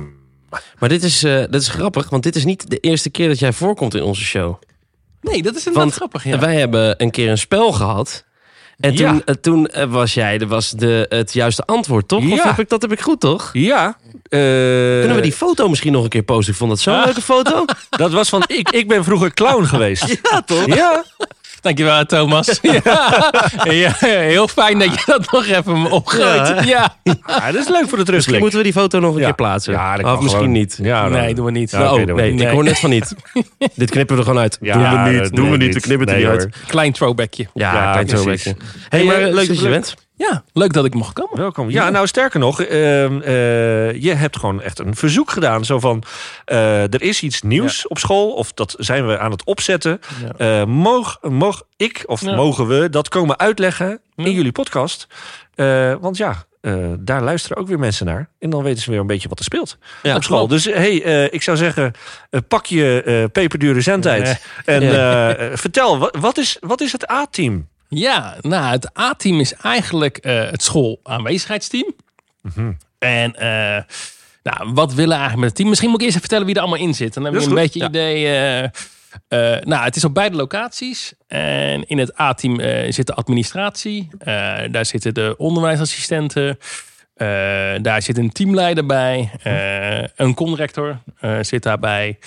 maar 0.79 0.89
dit 0.89 1.03
is, 1.03 1.23
eh, 1.23 1.37
dit 1.39 1.55
is 1.61 1.67
grappig, 1.67 2.09
want 2.09 2.23
dit 2.23 2.35
is 2.35 2.45
niet 2.45 2.69
de 2.69 2.77
eerste 2.77 3.09
keer 3.09 3.27
dat 3.27 3.39
jij 3.39 3.53
voorkomt 3.53 3.95
in 3.95 4.03
onze 4.03 4.21
show. 4.23 4.55
Nee, 5.21 5.41
dat 5.43 5.55
is 5.55 5.65
inderdaad 5.67 5.73
Want 5.75 5.93
grappig. 5.93 6.23
Ja. 6.23 6.39
wij 6.39 6.55
hebben 6.59 7.01
een 7.01 7.11
keer 7.11 7.29
een 7.29 7.37
spel 7.37 7.71
gehad. 7.71 8.25
En 8.79 8.95
toen, 8.95 9.23
eh, 9.25 9.35
toen 9.35 9.67
eh, 9.67 9.85
was 9.91 10.13
jij 10.13 10.47
was 10.47 10.71
de, 10.71 11.05
het 11.09 11.33
juiste 11.33 11.63
antwoord, 11.65 12.07
toch? 12.07 12.23
Of 12.23 12.29
Ja. 12.37 12.47
heb 12.47 12.59
ik, 12.59 12.69
dat 12.69 12.81
heb 12.81 12.91
ik 12.91 13.01
goed, 13.01 13.19
toch? 13.19 13.49
Ja. 13.53 13.97
eh, 14.13 14.39
Kunnen 14.99 15.15
we 15.15 15.21
die 15.21 15.31
foto 15.33 15.69
misschien 15.69 15.91
nog 15.91 16.03
een 16.03 16.09
keer 16.09 16.23
posten? 16.23 16.51
Ik 16.53 16.59
vond 16.59 16.69
dat 16.69 16.79
zo'n 16.79 16.93
Ah. 16.93 17.05
leuke 17.05 17.21
foto. 17.21 17.65
Dat 17.89 18.11
was 18.11 18.29
van, 18.29 18.43
ik, 18.47 18.69
ik 18.69 18.87
ben 18.87 19.03
vroeger 19.03 19.33
clown 19.33 19.63
geweest. 19.65 20.19
ja, 20.31 20.41
toch? 20.41 20.65
Ja. 20.65 21.03
Dankjewel, 21.61 22.05
Thomas. 22.05 22.59
ja. 22.61 23.31
Ja, 23.63 23.91
heel 23.99 24.47
fijn 24.47 24.79
dat 24.79 24.93
je 24.93 25.01
dat 25.05 25.31
nog 25.31 25.45
even 25.47 25.91
opgooit. 25.91 26.65
Ja, 26.65 26.95
Ja. 27.03 27.51
dat 27.51 27.55
is 27.55 27.67
leuk 27.67 27.67
voor 27.67 27.67
de 27.67 27.71
Misschien 27.71 28.05
terugblik. 28.05 28.39
moeten 28.39 28.57
we 28.57 28.63
die 28.65 28.73
foto 28.73 28.99
nog 28.99 29.15
een 29.15 29.21
keer 29.21 29.33
plaatsen. 29.35 29.73
Ja, 29.73 29.95
dat 29.97 30.05
of 30.05 30.11
misschien 30.21 30.31
gewoon. 30.37 30.51
niet. 30.51 30.79
Ja, 30.81 31.07
Nee, 31.07 31.33
doen 31.35 31.45
we 31.45 31.51
niet. 31.51 31.73
Oh, 31.73 31.91
doen 31.91 32.05
we 32.05 32.11
nee, 32.13 32.31
niet. 32.31 32.41
ik 32.41 32.47
hoor 32.49 32.63
net 32.63 32.79
van 32.79 32.89
niet. 32.89 33.15
Dit 33.75 33.89
knippen 33.89 34.15
we 34.15 34.21
er 34.21 34.27
gewoon 34.27 34.41
uit. 34.41 34.57
Doen 34.61 35.03
we 35.03 35.09
niet, 35.09 35.35
doen 35.35 35.45
we 35.51 35.57
niet. 35.57 35.65
niet. 35.65 35.73
We 35.73 35.79
knippen 35.81 36.07
het 36.07 36.17
niet 36.17 36.27
uit. 36.27 36.47
Klein 36.67 36.91
throwbackje. 36.91 37.47
Ja, 37.53 37.73
Ja, 37.73 37.91
klein 37.91 38.07
throwbackje. 38.07 38.55
hey, 38.89 39.03
maar 39.03 39.21
eh, 39.21 39.33
leuk 39.33 39.47
dat 39.47 39.59
je 39.59 39.69
bent. 39.69 39.95
Ja, 40.17 40.43
leuk 40.53 40.73
dat 40.73 40.85
ik 40.85 40.93
mocht 40.93 41.13
komen. 41.13 41.37
Welkom. 41.37 41.69
Ja, 41.69 41.89
nou 41.89 42.07
sterker 42.07 42.39
nog, 42.39 42.61
ehm, 42.61 43.21
eh, 43.21 44.01
je 44.01 44.13
hebt 44.13 44.37
gewoon 44.39 44.61
echt 44.61 44.79
een 44.79 44.95
verzoek 44.95 45.31
gedaan. 45.31 45.65
Zo 45.65 45.79
van, 45.79 46.03
eh, 46.45 46.93
er 46.93 47.01
is 47.01 47.21
iets 47.21 47.41
nieuws 47.41 47.87
op 47.87 47.97
school, 47.97 48.31
of 48.33 48.53
dat 48.53 48.75
zijn 48.77 49.07
we 49.07 49.19
aan 49.19 49.31
het 49.31 49.43
opzetten. 49.43 49.99
Ja. 50.37 50.59
Eh, 50.61 50.65
moog, 50.65 51.17
moog 51.21 51.63
ik, 51.75 52.03
of 52.05 52.21
mogen 52.21 52.67
we, 52.67 52.89
dat 52.89 53.09
komen 53.09 53.39
uitleggen 53.39 53.99
in 54.15 54.31
jullie 54.31 54.51
podcast? 54.51 55.07
Want 55.99 56.17
ja, 56.17 56.43
daar 56.99 57.21
luisteren 57.23 57.57
ook 57.57 57.67
weer 57.67 57.79
mensen 57.79 58.05
naar. 58.05 58.29
En 58.39 58.49
dan 58.49 58.63
weten 58.63 58.81
ze 58.81 58.91
weer 58.91 58.99
een 58.99 59.07
beetje 59.07 59.29
wat 59.29 59.39
er 59.39 59.45
speelt 59.45 59.77
Ja, 60.03 60.15
op 60.15 60.23
school. 60.23 60.37
klopt. 60.47 60.51
Dus 60.63 60.73
hey, 60.73 60.95
ik 61.29 61.41
zou 61.41 61.57
zeggen, 61.57 61.93
pak 62.47 62.65
je 62.65 63.29
peperdure 63.31 63.81
zendtijd. 63.81 64.41
Nee. 64.65 64.79
En 64.79 65.57
vertel, 65.57 65.97
wat, 65.97 66.15
wat, 66.19 66.37
is, 66.37 66.57
wat 66.59 66.81
is 66.81 66.91
het 66.91 67.11
A-team? 67.11 67.67
Ja, 67.89 68.37
nou, 68.41 68.71
het 68.71 68.99
A-team 68.99 69.39
is 69.39 69.53
eigenlijk 69.53 70.17
eh, 70.17 70.49
het 70.49 70.63
schoolaanwezigheidsteam. 70.63 71.93
Mhm. 72.41 72.71
En 72.99 73.35
eh, 73.35 73.83
nou, 74.43 74.73
wat 74.73 74.93
willen 74.93 75.09
we 75.09 75.15
eigenlijk 75.15 75.35
met 75.35 75.45
het 75.45 75.55
team? 75.55 75.69
Misschien 75.69 75.89
moet 75.89 75.99
ik 76.01 76.05
eerst 76.05 76.17
even 76.17 76.29
vertellen 76.29 76.45
wie 76.45 76.55
er 76.55 76.61
allemaal 76.61 76.87
in 76.87 76.93
zit. 76.93 77.13
Dan 77.13 77.23
hebben 77.23 77.41
we 77.41 77.47
een 77.47 77.53
beetje 77.55 77.79
goed, 77.79 77.89
idee. 77.89 78.27
eh, 79.27 79.61
nou, 79.61 79.83
het 79.83 79.95
is 79.95 80.03
op 80.03 80.13
beide 80.13 80.35
locaties. 80.35 81.13
En 81.27 81.87
in 81.87 81.97
het 81.97 82.19
A-team 82.19 82.59
zit 82.91 83.07
de 83.07 83.13
administratie. 83.13 84.09
Daar 84.71 84.85
zitten 84.85 85.13
de 85.13 85.35
onderwijsassistenten. 85.37 86.57
Daar 87.81 88.01
zit 88.01 88.17
een 88.17 88.31
teamleider 88.31 88.85
bij. 88.85 89.31
Een 90.15 90.33
conrector 90.33 90.97
zit 91.41 91.63
daarbij. 91.63 92.17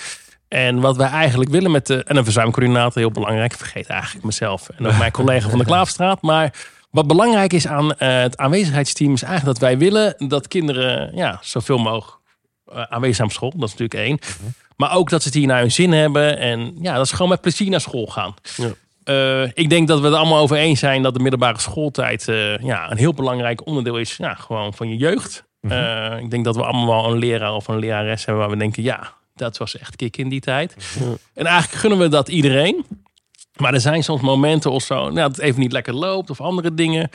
En 0.51 0.79
wat 0.79 0.97
wij 0.97 1.07
eigenlijk 1.07 1.49
willen 1.49 1.71
met 1.71 1.87
de... 1.87 2.03
En 2.03 2.17
een 2.17 2.23
verzuimcoördinator, 2.23 3.01
heel 3.01 3.11
belangrijk. 3.11 3.51
Ik 3.51 3.57
vergeet 3.57 3.87
eigenlijk 3.87 4.25
mezelf. 4.25 4.69
En 4.69 4.87
ook 4.87 4.97
mijn 4.97 5.11
collega 5.11 5.49
van 5.49 5.59
de 5.59 5.65
Klaafstraat. 5.73 6.21
Maar 6.21 6.53
wat 6.89 7.07
belangrijk 7.07 7.53
is 7.53 7.67
aan 7.67 7.93
eh, 7.93 8.21
het 8.21 8.37
aanwezigheidsteam... 8.37 9.13
is 9.13 9.23
eigenlijk 9.23 9.59
dat 9.59 9.69
wij 9.69 9.77
willen 9.77 10.15
dat 10.17 10.47
kinderen 10.47 11.15
ja, 11.15 11.39
zoveel 11.41 11.77
mogelijk 11.77 12.17
eh, 12.65 12.81
aanwezig 12.81 13.15
zijn 13.15 13.27
op 13.27 13.33
school. 13.33 13.49
Dat 13.49 13.69
is 13.69 13.77
natuurlijk 13.77 14.07
één. 14.07 14.19
Maar 14.75 14.95
ook 14.95 15.09
dat 15.09 15.21
ze 15.21 15.27
het 15.27 15.37
hier 15.37 15.47
naar 15.47 15.59
hun 15.59 15.71
zin 15.71 15.91
hebben. 15.91 16.37
En 16.37 16.75
ja, 16.81 16.95
dat 16.95 17.07
ze 17.07 17.15
gewoon 17.15 17.31
met 17.31 17.41
plezier 17.41 17.69
naar 17.69 17.81
school 17.81 18.07
gaan. 18.07 18.33
Ja. 18.55 18.69
Eh, 19.03 19.49
ik 19.53 19.69
denk 19.69 19.87
dat 19.87 19.99
we 19.99 20.05
het 20.05 20.15
allemaal 20.15 20.39
over 20.41 20.57
eens 20.57 20.79
zijn 20.79 21.01
dat 21.01 21.13
de 21.13 21.19
middelbare 21.19 21.59
schooltijd 21.59 22.25
ja, 22.61 22.91
een 22.91 22.97
heel 22.97 23.13
belangrijk 23.13 23.65
onderdeel 23.65 23.97
is 23.97 24.17
ja, 24.17 24.33
gewoon 24.33 24.73
van 24.73 24.89
je 24.89 24.97
jeugd. 24.97 25.43
Eh, 25.61 26.19
ik 26.19 26.31
denk 26.31 26.45
dat 26.45 26.55
we 26.55 26.63
allemaal 26.63 26.87
wel 26.87 27.11
een 27.11 27.19
leraar 27.19 27.53
of 27.53 27.67
een 27.67 27.79
lerares 27.79 28.25
hebben 28.25 28.43
waar 28.43 28.51
we 28.53 28.59
denken, 28.59 28.83
ja, 28.83 29.13
dat 29.33 29.57
was 29.57 29.77
echt 29.77 29.95
kick 29.95 30.17
in 30.17 30.29
die 30.29 30.39
tijd. 30.39 30.75
En 31.33 31.45
eigenlijk 31.45 31.81
gunnen 31.81 31.99
we 31.99 32.07
dat 32.07 32.29
iedereen. 32.29 32.85
Maar 33.55 33.73
er 33.73 33.81
zijn 33.81 34.03
soms 34.03 34.21
momenten 34.21 34.71
of 34.71 34.83
zo 34.83 34.95
nou, 34.95 35.13
dat 35.13 35.35
het 35.35 35.39
even 35.39 35.59
niet 35.59 35.71
lekker 35.71 35.93
loopt 35.93 36.29
of 36.29 36.41
andere 36.41 36.73
dingen. 36.73 37.09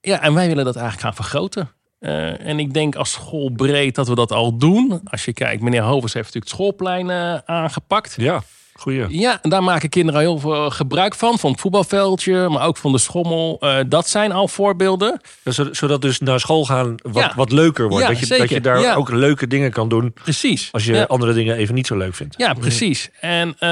Ja, 0.00 0.22
en 0.22 0.34
wij 0.34 0.48
willen 0.48 0.64
dat 0.64 0.76
eigenlijk 0.76 1.04
gaan 1.06 1.24
vergroten. 1.24 1.70
Eh, 1.98 2.46
en 2.46 2.58
ik 2.58 2.74
denk 2.74 2.94
als 2.94 3.12
school 3.12 3.50
breed 3.50 3.94
dat 3.94 4.08
we 4.08 4.14
dat 4.14 4.32
al 4.32 4.56
doen. 4.56 5.00
Als 5.04 5.24
je 5.24 5.32
kijkt, 5.32 5.62
meneer 5.62 5.82
Hovers 5.82 6.12
heeft 6.12 6.34
natuurlijk 6.34 6.52
het 6.52 6.54
schoolplein 6.54 7.10
eh, 7.10 7.36
aangepakt. 7.44 8.14
Ja, 8.16 8.42
goeie. 8.78 9.18
Ja, 9.20 9.38
en 9.42 9.50
daar 9.50 9.62
maken 9.62 9.88
kinderen 9.88 10.20
heel 10.20 10.38
veel 10.38 10.70
gebruik 10.70 11.14
van. 11.14 11.38
Van 11.38 11.50
het 11.50 11.60
voetbalveldje, 11.60 12.48
maar 12.48 12.66
ook 12.66 12.76
van 12.76 12.92
de 12.92 12.98
schommel. 12.98 13.56
Eh, 13.60 13.76
dat 13.86 14.08
zijn 14.08 14.32
al 14.32 14.48
voorbeelden. 14.48 15.20
Zo- 15.44 15.72
Zodat 15.72 16.02
dus 16.02 16.18
naar 16.20 16.40
school 16.40 16.64
gaan 16.64 16.94
wat, 17.02 17.22
Ja. 17.22 17.32
wat 17.36 17.52
leuker 17.52 17.88
wordt. 17.88 18.04
Ja, 18.04 18.10
dat, 18.10 18.18
je, 18.28 18.38
dat 18.38 18.48
je 18.48 18.60
daar 18.60 18.80
Ja. 18.80 18.94
ook 18.94 19.10
leuke 19.10 19.46
dingen 19.46 19.70
kan 19.72 19.88
doen. 19.88 20.12
Precies. 20.12 20.68
Als 20.72 20.84
je 20.84 21.08
andere 21.08 21.32
dingen 21.32 21.56
even 21.56 21.74
niet 21.74 21.86
zo 21.86 21.96
leuk 21.96 22.14
vindt. 22.14 22.34
Ja, 22.38 22.54
precies. 22.54 23.10
En 23.20 23.54
eh, 23.58 23.68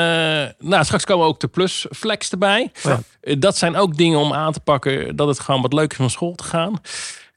nou, 0.59 0.85
straks 0.85 1.05
komen 1.05 1.27
ook 1.27 1.41
de 1.41 1.49
plus 1.49 1.87
flex 1.97 2.31
erbij. 2.31 2.71
Eh, 3.21 3.35
dat 3.39 3.57
zijn 3.57 3.77
ook 3.77 3.97
dingen 3.97 4.19
om 4.19 4.33
aan 4.33 4.53
te 4.53 4.61
pakken 4.61 5.17
dat 5.17 5.29
het 5.29 5.41
gewoon 5.41 5.63
wat 5.63 5.73
leuk 5.73 5.91
is 5.93 5.97
om 5.99 6.03
naar 6.05 6.13
school 6.13 6.35
te 6.35 6.45
gaan. 6.45 6.81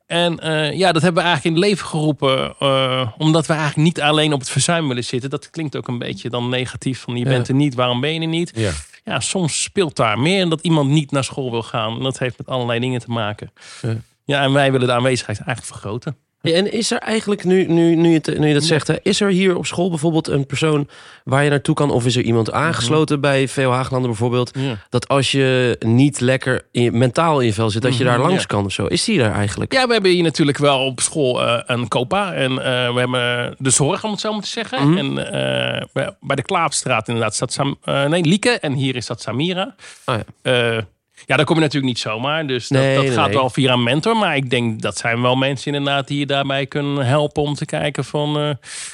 En 0.07 0.39
eh, 0.39 0.77
ja, 0.77 0.91
dat 0.91 1.01
hebben 1.01 1.23
we 1.23 1.27
eigenlijk 1.29 1.57
in 1.57 1.61
het 1.61 1.71
leven 1.71 1.87
geroepen. 1.87 2.55
eh, 2.59 3.11
omdat 3.17 3.45
we 3.45 3.53
eigenlijk 3.53 3.83
niet 3.83 4.01
alleen 4.01 4.33
op 4.33 4.39
het 4.39 4.49
verzuim 4.49 4.87
willen 4.87 5.03
zitten. 5.03 5.29
Dat 5.29 5.49
klinkt 5.49 5.75
ook 5.75 5.87
een 5.87 5.97
beetje 5.99 6.29
dan 6.29 6.49
negatief. 6.49 6.99
Van 6.99 7.13
je 7.17 7.23
Ja. 7.23 7.29
bent 7.29 7.47
er 7.47 7.53
niet, 7.53 7.75
waarom 7.75 8.01
ben 8.01 8.13
je 8.13 8.19
er 8.19 8.27
niet? 8.27 8.51
Ja. 8.55 8.71
Ja, 9.03 9.19
soms 9.19 9.63
speelt 9.63 9.95
daar 9.95 10.19
meer 10.19 10.41
en 10.41 10.49
dat 10.49 10.61
iemand 10.61 10.89
niet 10.89 11.11
naar 11.11 11.23
school 11.23 11.51
wil 11.51 11.63
gaan. 11.63 11.97
En 11.97 12.03
dat 12.03 12.19
heeft 12.19 12.37
met 12.37 12.47
allerlei 12.47 12.79
dingen 12.79 12.99
te 12.99 13.11
maken. 13.11 13.51
Ja. 13.81 13.95
Ja, 14.25 14.41
en 14.43 14.53
wij 14.53 14.71
willen 14.71 14.87
de 14.87 14.93
aanwezigheid 14.93 15.37
eigenlijk 15.39 15.67
vergroten. 15.67 16.17
Ja, 16.41 16.53
en 16.53 16.71
is 16.71 16.91
er 16.91 16.97
eigenlijk, 16.97 17.43
nu, 17.43 17.65
nu, 17.65 17.95
nu, 17.95 18.09
je, 18.11 18.21
nu 18.37 18.47
je 18.47 18.53
dat 18.53 18.63
zegt, 18.63 18.87
hè, 18.87 18.95
is 19.01 19.21
er 19.21 19.29
hier 19.29 19.55
op 19.57 19.65
school 19.65 19.89
bijvoorbeeld 19.89 20.27
een 20.27 20.45
persoon 20.45 20.87
waar 21.23 21.43
je 21.43 21.49
naartoe 21.49 21.75
kan? 21.75 21.91
Of 21.91 22.05
is 22.05 22.15
er 22.15 22.23
iemand 22.23 22.51
aangesloten 22.51 23.21
bij 23.21 23.47
VO 23.47 23.71
Haaglanden 23.71 24.09
bijvoorbeeld? 24.09 24.51
Ja. 24.59 24.77
Dat 24.89 25.07
als 25.07 25.31
je 25.31 25.75
niet 25.79 26.19
lekker 26.19 26.67
in 26.71 26.97
mentaal 26.97 27.39
in 27.39 27.45
je 27.45 27.53
vel 27.53 27.69
zit, 27.69 27.81
dat 27.81 27.97
je 27.97 28.03
daar 28.03 28.17
Mhm, 28.19 28.27
langs 28.27 28.41
ja. 28.41 28.47
kan 28.47 28.65
of 28.65 28.71
zo. 28.71 28.85
Is 28.85 29.03
die 29.03 29.17
daar 29.17 29.33
eigenlijk? 29.33 29.73
Ja, 29.73 29.87
we 29.87 29.93
hebben 29.93 30.11
hier 30.11 30.23
natuurlijk 30.23 30.57
wel 30.57 30.85
op 30.85 30.99
school 30.99 31.43
eh, 31.47 31.61
een 31.65 31.87
COPA. 31.87 32.33
En 32.33 32.51
eh, 32.51 32.93
we 32.93 32.99
hebben 32.99 33.55
de 33.57 33.69
zorg, 33.69 34.03
om 34.03 34.11
het 34.11 34.19
zo 34.19 34.31
maar 34.33 34.41
te 34.41 34.47
zeggen. 34.47 34.89
Mhm. 34.89 34.97
En 34.97 35.31
eh, 35.31 35.85
bij- 36.21 36.35
de 36.35 36.41
Klaapstraat 36.41 37.07
inderdaad 37.07 37.35
staat 37.35 37.53
Sam, 37.53 37.77
nee, 38.07 38.23
Lieke. 38.23 38.49
En 38.49 38.73
hier 38.73 38.95
is 38.95 39.05
dat 39.05 39.21
Samira. 39.21 39.75
Oh 40.05 40.15
ja. 40.43 40.85
Ja, 41.25 41.35
daar 41.35 41.45
kom 41.45 41.55
je 41.55 41.61
natuurlijk 41.61 41.93
niet 41.93 41.99
zomaar. 42.01 42.47
Dus 42.47 42.67
dat, 42.67 42.81
Nee, 42.81 42.95
dat 42.95 43.03
nee, 43.03 43.13
gaat 43.13 43.27
nee. 43.27 43.35
wel 43.37 43.49
via 43.49 43.73
een 43.73 43.83
mentor. 43.83 44.17
Maar 44.17 44.35
ik 44.35 44.49
denk 44.49 44.81
dat 44.81 44.97
zijn 44.97 45.21
wel 45.21 45.35
mensen 45.35 45.73
inderdaad 45.73 46.07
die 46.07 46.19
je 46.19 46.25
daarbij 46.25 46.65
kunnen 46.65 47.05
helpen 47.05 47.43
om 47.43 47.53
te 47.53 47.65
kijken 47.65 48.05
van... 48.05 48.39
eh, 48.39 48.49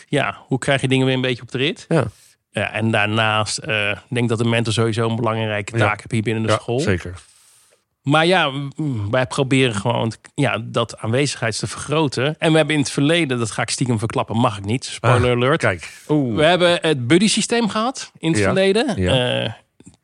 ja, 0.08 0.38
hoe 0.48 0.58
krijg 0.60 0.82
je 0.82 0.88
dingen 0.88 1.06
weer 1.06 1.15
een 1.15 1.22
beetje 1.22 1.42
op 1.42 1.51
de 1.51 1.58
rit? 1.58 1.86
Ja. 1.89 2.03
Ja, 2.51 2.72
en 2.72 2.92
daarnaast 2.92 3.58
eh, 3.58 3.89
ik 3.89 3.98
denk 4.10 4.30
dat 4.30 4.38
de 4.38 4.46
mentor 4.46 4.74
sowieso 4.74 5.10
een 5.10 5.15
belangrijke 5.15 5.77
Ja. 5.77 5.86
taak 5.88 5.98
heeft 5.98 6.12
hier 6.12 6.22
binnen 6.22 6.44
de 6.44 6.50
Ja, 6.50 6.56
school. 6.56 6.80
zeker. 6.80 7.13
Maar 8.01 8.25
ja, 8.25 8.51
wij 9.12 9.25
proberen 9.25 9.75
gewoon 9.75 10.13
ja, 10.36 10.58
dat 10.63 10.98
aanwezigheid 10.98 11.60
te 11.60 11.68
vergroten. 11.68 12.36
En 12.39 12.51
we 12.51 12.58
hebben 12.58 12.75
in 12.75 12.82
het 12.82 12.92
verleden, 12.92 13.39
dat 13.39 13.51
ga 13.51 13.62
ik 13.62 13.70
stiekem 13.70 14.00
verklappen, 14.00 14.38
mag 14.38 14.58
ik 14.58 14.65
niet. 14.65 14.86
Spoiler 14.86 15.30
Ah, 15.32 15.36
alert. 15.38 15.60
Kijk. 15.60 15.89
We 16.08 16.44
hebben 16.44 16.77
het 16.82 17.08
buddy 17.08 17.27
systeem 17.27 17.70
gehad 17.70 18.12
in 18.18 18.30
het 18.30 18.38
Ja, 18.39 18.44
verleden. 18.46 19.01
ja. 19.01 19.42
Eh, 19.44 19.51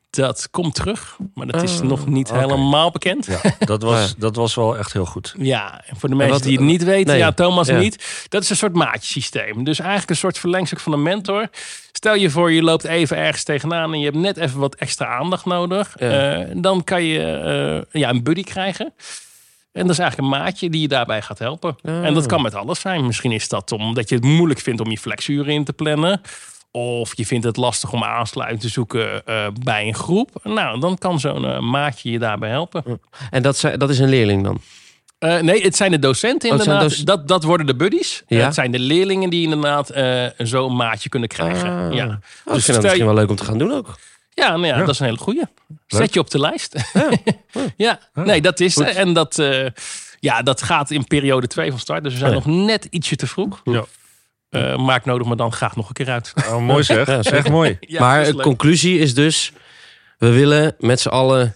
dat 0.10 0.48
komt 0.52 0.76
terug, 0.76 1.18
maar 1.34 1.48
dat 1.48 1.64
is 1.64 1.80
Ah, 1.80 1.88
nog 1.88 2.08
niet 2.08 2.32
helemaal 2.32 2.92
bekend. 2.92 3.26
Ja, 3.26 3.42
dat 3.60 3.82
was, 3.84 4.16
dat 4.16 4.36
was 4.36 4.56
wel 4.56 4.78
echt 4.78 4.94
heel 4.94 5.06
goed. 5.06 5.34
Ja, 5.38 5.82
en 5.86 5.96
voor 5.98 6.10
de 6.10 6.16
mensen 6.16 6.34
wat- 6.34 6.44
die 6.44 6.58
het 6.58 6.66
niet 6.66 6.84
weten, 6.84 7.08
nee, 7.08 7.18
ja, 7.18 7.32
Thomas 7.32 7.68
ja. 7.68 7.78
niet. 7.78 8.26
Dat 8.30 8.44
is 8.44 8.50
een 8.50 8.56
soort 8.56 8.74
maatjesysteem. 8.76 9.64
Dus 9.64 9.80
eigenlijk 9.80 10.10
een 10.10 10.16
soort 10.16 10.38
verlengstuk 10.38 10.80
van 10.80 10.94
een 10.94 11.04
mentor. 11.04 11.48
Stel 11.92 12.16
je 12.16 12.30
voor, 12.30 12.52
je 12.52 12.64
loopt 12.64 12.84
even 12.84 13.18
ergens 13.18 13.44
tegenaan 13.44 13.94
en 13.94 14.00
je 14.00 14.06
hebt 14.06 14.18
net 14.18 14.38
even 14.38 14.60
wat 14.60 14.76
extra 14.76 15.06
aandacht 15.06 15.46
nodig. 15.46 15.94
Ja. 16.00 16.34
Eh, 16.36 16.48
dan 16.56 16.84
kan 16.84 17.04
je 17.04 17.20
eh, 17.92 18.02
ja, 18.02 18.10
een 18.10 18.24
buddy 18.24 18.44
krijgen. 18.44 18.94
En 19.72 19.82
dat 19.82 19.90
is 19.92 20.00
eigenlijk 20.00 20.32
een 20.34 20.40
maatje 20.42 20.70
die 20.70 20.82
je 20.82 20.88
daarbij 20.88 21.22
gaat 21.22 21.40
helpen. 21.40 21.76
Ah. 21.84 22.06
En 22.06 22.14
dat 22.14 22.26
kan 22.26 22.42
met 22.42 22.56
alles 22.56 22.80
zijn. 22.80 23.06
Misschien 23.06 23.32
is 23.32 23.48
dat 23.48 23.72
omdat 23.72 24.10
je 24.10 24.16
het 24.16 24.24
moeilijk 24.24 24.60
vindt 24.60 24.82
om 24.82 24.90
je 24.90 24.98
flexuren 24.98 25.54
in 25.54 25.64
te 25.64 25.74
plannen. 25.74 26.22
Of 26.72 27.18
je 27.18 27.26
vindt 27.26 27.46
het 27.46 27.58
lastig 27.58 27.92
om 27.94 28.04
aansluiting 28.04 28.62
te 28.62 28.68
zoeken 28.70 29.26
eh, 29.26 29.48
bij 29.64 29.88
een 29.88 29.96
groep. 29.96 30.30
Nou, 30.44 30.80
dan 30.80 30.98
kan 30.98 31.20
zo'n 31.20 31.46
eh, 31.46 31.60
maatje 31.60 32.12
je 32.12 32.20
daarbij 32.20 32.50
helpen. 32.50 32.84
En 33.30 33.42
dat, 33.42 33.58
zijn- 33.58 33.80
dat 33.80 33.90
is 33.90 34.00
een 34.00 34.10
leerling 34.10 34.44
dan? 34.44 34.62
Eh, 35.20 35.40
nee, 35.40 35.62
het 35.64 35.76
zijn 35.76 35.92
de 35.92 36.00
docenten 36.00 36.52
Oh, 36.52 36.58
inderdaad. 36.58 36.82
doc- 36.90 36.98
dat, 37.04 37.28
dat 37.28 37.44
worden 37.44 37.66
de 37.66 37.76
buddies. 37.76 38.24
Ja. 38.28 38.46
Het 38.46 38.54
zijn 38.54 38.72
de 38.72 38.80
leerlingen 38.80 39.30
die 39.30 39.44
inderdaad 39.44 39.90
eh, 39.90 40.26
zo'n 40.38 40.76
maatje 40.76 41.10
kunnen 41.10 41.30
krijgen. 41.30 41.70
Ah. 41.88 41.94
Ja. 41.94 42.06
Oh, 42.06 42.12
ik 42.12 42.20
Dus 42.20 42.20
vind 42.44 42.46
dat 42.54 42.64
stel 42.64 42.74
misschien 42.82 42.98
je- 42.98 43.06
wel 43.06 43.14
leuk 43.14 43.30
om 43.30 43.36
te 43.36 43.46
gaan 43.46 43.58
doen 43.58 43.72
ook. 43.74 44.00
ja, 44.34 44.50
nou 44.50 44.66
ja, 44.66 44.78
Ja. 44.78 44.80
dat 44.80 44.90
is 44.90 45.00
een 45.00 45.06
hele 45.06 45.18
goeie. 45.18 45.40
Leuk. 45.68 45.78
Zet 45.88 46.14
je 46.14 46.20
op 46.20 46.30
de 46.30 46.40
lijst. 46.40 46.76
Ja, 47.78 48.00
nee, 48.14 48.42
dat 48.42 48.60
is 48.60 48.74
Goed. 48.74 48.86
En 48.86 49.14
dat, 49.14 49.40
eh, 49.40 49.66
ja, 50.20 50.42
dat 50.42 50.62
gaat 50.62 50.92
in 50.92 51.04
periode 51.08 51.48
2 51.48 51.70
van 51.70 51.80
start. 51.80 52.04
Dus 52.04 52.14
we 52.14 52.20
zijn 52.20 52.32
Ja. 52.32 52.38
nog 52.38 52.46
net 52.46 52.88
ietsje 52.90 53.16
te 53.16 53.28
vroeg. 53.28 53.62
Ja. 53.64 53.86
Eh, 54.50 54.78
maar 54.78 54.96
ik 54.96 55.06
nodig 55.06 55.28
me 55.28 55.36
dan 55.36 55.52
graag 55.52 55.76
nog 55.76 55.88
een 55.88 55.94
keer 55.94 56.10
uit. 56.10 56.34
Oh, 56.50 56.62
mooi 56.62 56.84
zeg. 56.84 57.08
Ja, 57.08 57.22
echt 57.22 57.50
mooi. 57.50 57.78
Ja, 57.80 58.00
maar 58.00 58.26
de 58.26 58.36
conclusie 58.36 59.00
is 59.00 59.14
dus... 59.14 59.52
we 60.18 60.30
willen 60.30 60.76
met 60.80 61.00
z'n 61.00 61.10
allen 61.10 61.56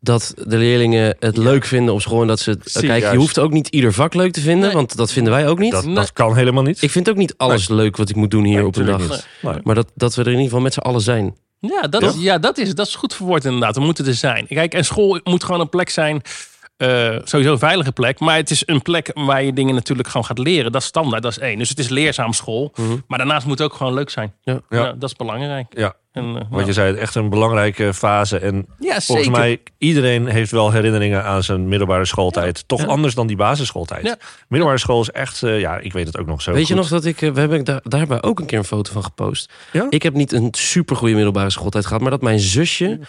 dat 0.00 0.34
de 0.36 0.56
leerlingen 0.56 1.16
het 1.18 1.36
leuk 1.36 1.64
vinden 1.64 1.94
op 1.94 2.00
school. 2.00 2.20
En 2.20 2.26
dat 2.26 2.40
ze 2.40 2.50
het, 2.50 2.78
kijk, 2.80 3.10
je 3.10 3.16
hoeft 3.16 3.38
ook 3.38 3.52
niet 3.52 3.68
ieder 3.68 3.92
vak 3.92 4.14
leuk 4.14 4.32
te 4.32 4.40
vinden. 4.40 4.66
Nee. 4.66 4.74
Want 4.76 4.96
dat 4.96 5.12
vinden 5.12 5.32
wij 5.32 5.48
ook 5.48 5.58
niet. 5.58 5.72
Dat, 5.72 5.84
Nee. 5.84 5.94
dat 5.94 6.12
kan 6.12 6.36
helemaal 6.36 6.62
niet. 6.62 6.82
Ik 6.82 6.90
vind 6.90 7.10
ook 7.10 7.16
niet 7.16 7.34
alles 7.36 7.68
leuk 7.68 7.96
wat 7.96 8.08
ik 8.08 8.16
moet 8.16 8.30
doen 8.30 8.44
hier 8.44 8.56
Nee, 8.56 8.66
op 8.66 8.76
een 8.76 8.86
dag. 8.86 9.26
Maar 9.62 9.74
dat, 9.74 9.90
dat 9.94 10.14
we 10.14 10.20
er 10.20 10.26
in 10.26 10.32
ieder 10.32 10.48
geval 10.48 10.60
met 10.60 10.72
z'n 10.72 10.80
allen 10.80 11.00
zijn. 11.00 11.36
Ja, 11.58 11.80
dat, 11.80 12.02
is, 12.02 12.14
ja 12.18 12.38
dat, 12.38 12.58
is, 12.58 12.74
dat 12.74 12.86
is 12.86 12.94
goed 12.94 13.14
verwoord 13.14 13.44
inderdaad. 13.44 13.76
We 13.76 13.82
moeten 13.82 14.06
er 14.06 14.14
zijn. 14.14 14.46
Kijk, 14.46 14.74
en 14.74 14.84
school 14.84 15.20
moet 15.24 15.44
gewoon 15.44 15.60
een 15.60 15.68
plek 15.68 15.88
zijn. 15.90 16.20
Eh, 16.82 17.18
sowieso 17.24 17.52
een 17.52 17.58
veilige 17.58 17.92
plek. 17.92 18.20
Maar 18.20 18.36
het 18.36 18.50
is 18.50 18.62
een 18.66 18.82
plek 18.82 19.10
waar 19.14 19.42
je 19.42 19.52
dingen 19.52 19.74
natuurlijk 19.74 20.08
gewoon 20.08 20.26
gaat 20.26 20.38
leren. 20.38 20.72
Dat 20.72 20.80
is 20.80 20.86
standaard, 20.86 21.22
dat 21.22 21.32
is 21.32 21.38
één. 21.38 21.58
Dus 21.58 21.68
het 21.68 21.78
is 21.78 21.88
leerzaam 21.88 22.32
school. 22.32 22.72
Maar 23.06 23.18
daarnaast 23.18 23.46
moet 23.46 23.58
het 23.58 23.70
ook 23.70 23.76
gewoon 23.76 23.94
leuk 23.94 24.10
zijn. 24.10 24.32
Ja. 24.42 24.60
Ja. 24.68 24.92
dat 24.92 25.10
is 25.10 25.16
belangrijk. 25.16 25.66
Ja, 25.70 25.94
En, 26.12 26.24
eh, 26.24 26.34
wat 26.34 26.50
nou, 26.50 26.64
je 26.64 26.72
zei, 26.72 26.96
echt 26.96 27.14
een 27.14 27.28
belangrijke 27.28 27.94
fase. 27.94 28.38
En 28.38 28.66
ja, 28.78 29.00
volgens 29.00 29.28
mij, 29.28 29.60
iedereen 29.78 30.26
heeft 30.26 30.50
wel 30.50 30.70
herinneringen 30.70 31.24
aan 31.24 31.42
zijn 31.42 31.68
middelbare 31.68 32.04
schooltijd. 32.04 32.64
Toch 32.66 32.80
Ja. 32.80 32.86
anders 32.86 33.14
dan 33.14 33.26
die 33.26 33.36
basisschooltijd. 33.36 34.06
Ja. 34.06 34.16
Middelbare 34.48 34.78
school 34.80 35.00
is 35.00 35.10
echt, 35.10 35.42
eh, 35.42 35.60
ja, 35.60 35.78
ik 35.78 35.92
weet 35.92 36.06
het 36.06 36.18
ook 36.18 36.26
nog 36.26 36.42
zo 36.42 36.52
Weet 36.52 36.68
je 36.68 36.74
nog 36.74 36.88
dat 36.88 37.04
ik... 37.04 37.18
We 37.20 37.40
hebben 37.40 37.64
daar, 37.64 37.80
daar 37.82 37.98
hebben 37.98 38.20
we 38.20 38.22
ook 38.26 38.40
een 38.40 38.46
keer 38.46 38.58
een 38.58 38.64
foto 38.64 38.92
van 38.92 39.04
gepost. 39.04 39.52
Ja? 39.72 39.86
Ik 39.88 40.02
heb 40.02 40.14
niet 40.14 40.32
een 40.32 40.48
supergoeie 40.50 41.14
middelbare 41.14 41.50
schooltijd 41.50 41.86
gehad. 41.86 42.02
Maar 42.02 42.10
dat 42.10 42.22
mijn 42.22 42.40
zusje 42.40 43.00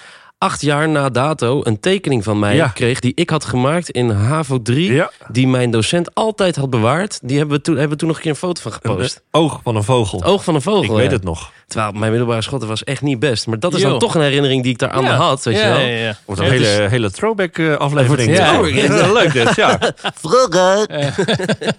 acht 0.43 0.61
jaar 0.61 0.89
na 0.89 1.09
dato 1.09 1.59
een 1.63 1.79
tekening 1.79 2.23
van 2.23 2.39
mij 2.39 2.55
Ja. 2.55 2.67
kreeg... 2.67 2.99
die 2.99 3.11
ik 3.15 3.29
had 3.29 3.45
gemaakt 3.45 3.89
in 3.89 4.09
HAVO 4.09 4.61
3. 4.61 4.93
Ja, 4.93 5.11
Die 5.31 5.47
mijn 5.47 5.71
docent 5.71 6.15
altijd 6.15 6.55
had 6.55 6.69
bewaard. 6.69 7.19
Die 7.23 7.37
hebben 7.37 7.57
we 7.57 7.63
toen, 7.63 7.73
hebben 7.73 7.91
we 7.91 7.97
toen 7.97 8.07
nog 8.07 8.17
een 8.17 8.23
keer 8.23 8.31
een 8.31 8.37
foto 8.37 8.61
van 8.61 8.71
gepost. 8.71 9.15
een 9.15 9.39
oog 9.41 9.59
van 9.63 9.75
een 9.75 9.83
vogel. 9.83 10.19
Het 10.19 10.27
oog 10.27 10.43
van 10.43 10.55
een 10.55 10.61
vogel. 10.61 10.83
ik 10.83 10.91
weet 10.91 11.11
het 11.11 11.23
nog. 11.23 11.51
Terwijl 11.67 11.91
mijn 11.91 12.11
middelbare 12.11 12.41
schooltijd 12.41 12.69
was 12.71 12.83
echt 12.83 13.01
niet 13.01 13.19
best. 13.19 13.47
Maar 13.47 13.59
dat 13.59 13.73
is 13.73 13.81
dan 13.81 13.99
toch 13.99 14.15
een 14.15 14.21
herinnering 14.21 14.63
die 14.63 14.71
ik 14.71 14.77
daar 14.77 14.89
aan 14.91 15.03
Ja. 15.03 15.15
had. 15.15 15.43
Weet 15.43 15.55
ja, 15.55 15.61
je 15.61 15.67
wel? 15.69 15.79
Ja, 15.79 15.85
ja. 15.87 16.17
Wordt 16.25 16.41
een 16.41 16.47
Ja, 16.47 16.53
hele, 16.53 16.65
het 16.65 16.81
is- 16.83 16.89
hele 16.89 17.11
throwback 17.11 17.57
eh, 17.57 17.75
aflevering. 17.75 18.35
Ja. 18.37 18.59
Oh, 18.59 18.69
ja, 18.69 19.11
leuk 19.11 19.33
dit, 19.33 19.55
ja. 19.55 19.79
Vroeger. 20.23 20.87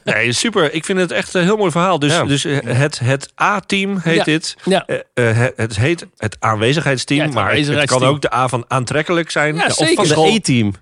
Nee, 0.05 0.33
super. 0.33 0.73
Ik 0.75 0.85
vind 0.85 0.99
het 0.99 1.11
echt 1.13 1.35
een 1.35 1.43
heel 1.43 1.57
mooi 1.57 1.71
verhaal. 1.71 1.99
Dus, 1.99 2.13
Ja. 2.13 2.25
dus 2.25 2.45
eh, 2.45 2.59
het, 2.67 2.99
het 3.05 3.33
A-team 3.43 3.99
heet 4.03 4.17
Ja. 4.17 4.25
dit. 4.25 4.57
Ja. 4.65 4.87
Eh, 4.87 5.31
eh, 5.31 5.37
het, 5.37 5.53
het 5.57 5.77
heet 5.77 6.07
het 6.17 6.37
aanwezigheidsteam. 6.41 7.19
Ja, 7.21 7.25
het 7.25 7.35
maar 7.35 7.55
het- 7.55 7.85
kan 7.85 8.03
ook 8.05 8.21
de 8.23 8.35
A 8.35 8.49
van 8.55 8.65
aantrekkelijk 8.69 9.31
zijn. 9.31 9.55
Ja, 9.55 9.67
of 9.67 9.75
van 9.77 10.05
De 10.05 10.07
school. 10.07 10.27
E-team. 10.27 10.73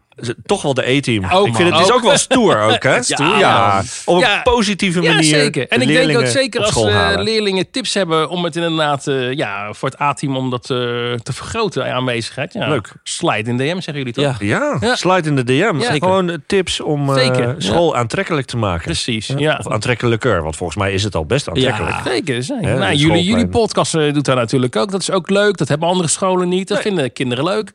Toch 0.46 0.62
wel 0.62 0.74
de 0.74 0.90
E-team. 0.90 1.24
ook, 1.30 1.46
ik 1.46 1.54
vind 1.54 1.68
het 1.68 1.76
man. 1.78 1.82
is 1.84 1.90
Ook. 1.90 1.96
ook 1.96 2.02
wel 2.02 2.16
stoer 2.18 2.60
ook, 2.60 2.82
hè? 2.82 3.02
Stoer, 3.12 3.38
ja. 3.38 3.82
Op 4.04 4.14
een 4.14 4.20
Ja. 4.20 4.40
positieve 4.42 5.02
Ja, 5.02 5.08
manier. 5.14 5.24
zeker. 5.24 5.68
En 5.68 5.78
de 5.78 5.84
ik 5.84 6.06
denk 6.06 6.18
ook 6.18 6.26
zeker 6.26 6.60
als 6.64 6.74
leerlingen 7.22 7.70
tips 7.70 7.94
hebben 7.94 8.28
om 8.28 8.44
het 8.44 8.56
inderdaad 8.56 9.06
eh, 9.06 9.32
ja, 9.32 9.72
voor 9.72 9.88
het 9.88 10.00
A-team 10.00 10.36
om 10.36 10.50
dat 10.50 10.62
eh, 10.62 10.76
te 11.22 11.32
vergroten, 11.32 11.84
eh, 11.86 11.94
aanwezigheid. 11.94 12.52
Ja, 12.52 12.68
Leuk. 12.68 12.92
Slide 13.02 13.50
in 13.50 13.56
DM, 13.56 13.74
zeggen 13.74 13.94
jullie 13.94 14.12
toch? 14.12 14.24
Ja. 14.40 14.58
Ja, 14.60 14.76
Ja. 14.80 14.94
slide 14.96 15.28
in 15.28 15.36
de 15.36 15.44
DM. 15.44 15.76
Ja. 15.78 15.92
Gewoon 15.92 16.42
tips 16.46 16.80
om 16.80 17.16
eh, 17.16 17.48
school 17.58 17.96
aantrekkelijk 17.96 18.46
te 18.46 18.56
maken. 18.56 18.84
Precies, 18.84 19.26
ja. 19.36 19.56
Of 19.64 19.72
aantrekkelijker, 19.72 20.42
want 20.42 20.56
volgens 20.56 20.78
mij 20.78 20.92
is 20.92 21.02
het 21.02 21.14
al 21.14 21.24
best 21.26 21.48
aantrekkelijk. 21.48 21.94
Ja. 21.94 22.02
Zeker, 22.10 22.42
zeker. 22.42 22.68
Ja, 22.68 22.74
nou, 22.74 22.90
de 22.92 22.98
jullie, 22.98 23.24
jullie 23.24 23.48
podcast 23.48 23.92
doet 23.92 24.24
dat 24.24 24.36
natuurlijk 24.36 24.76
ook. 24.76 24.90
Dat 24.90 25.00
is 25.00 25.10
ook 25.10 25.30
leuk. 25.30 25.56
Dat 25.56 25.68
hebben 25.68 25.88
andere 25.88 26.08
scholen 26.08 26.48
niet. 26.48 26.68
Dat 26.68 26.80
vinden 26.80 27.12
kinderen 27.12 27.44
leuk. 27.44 27.70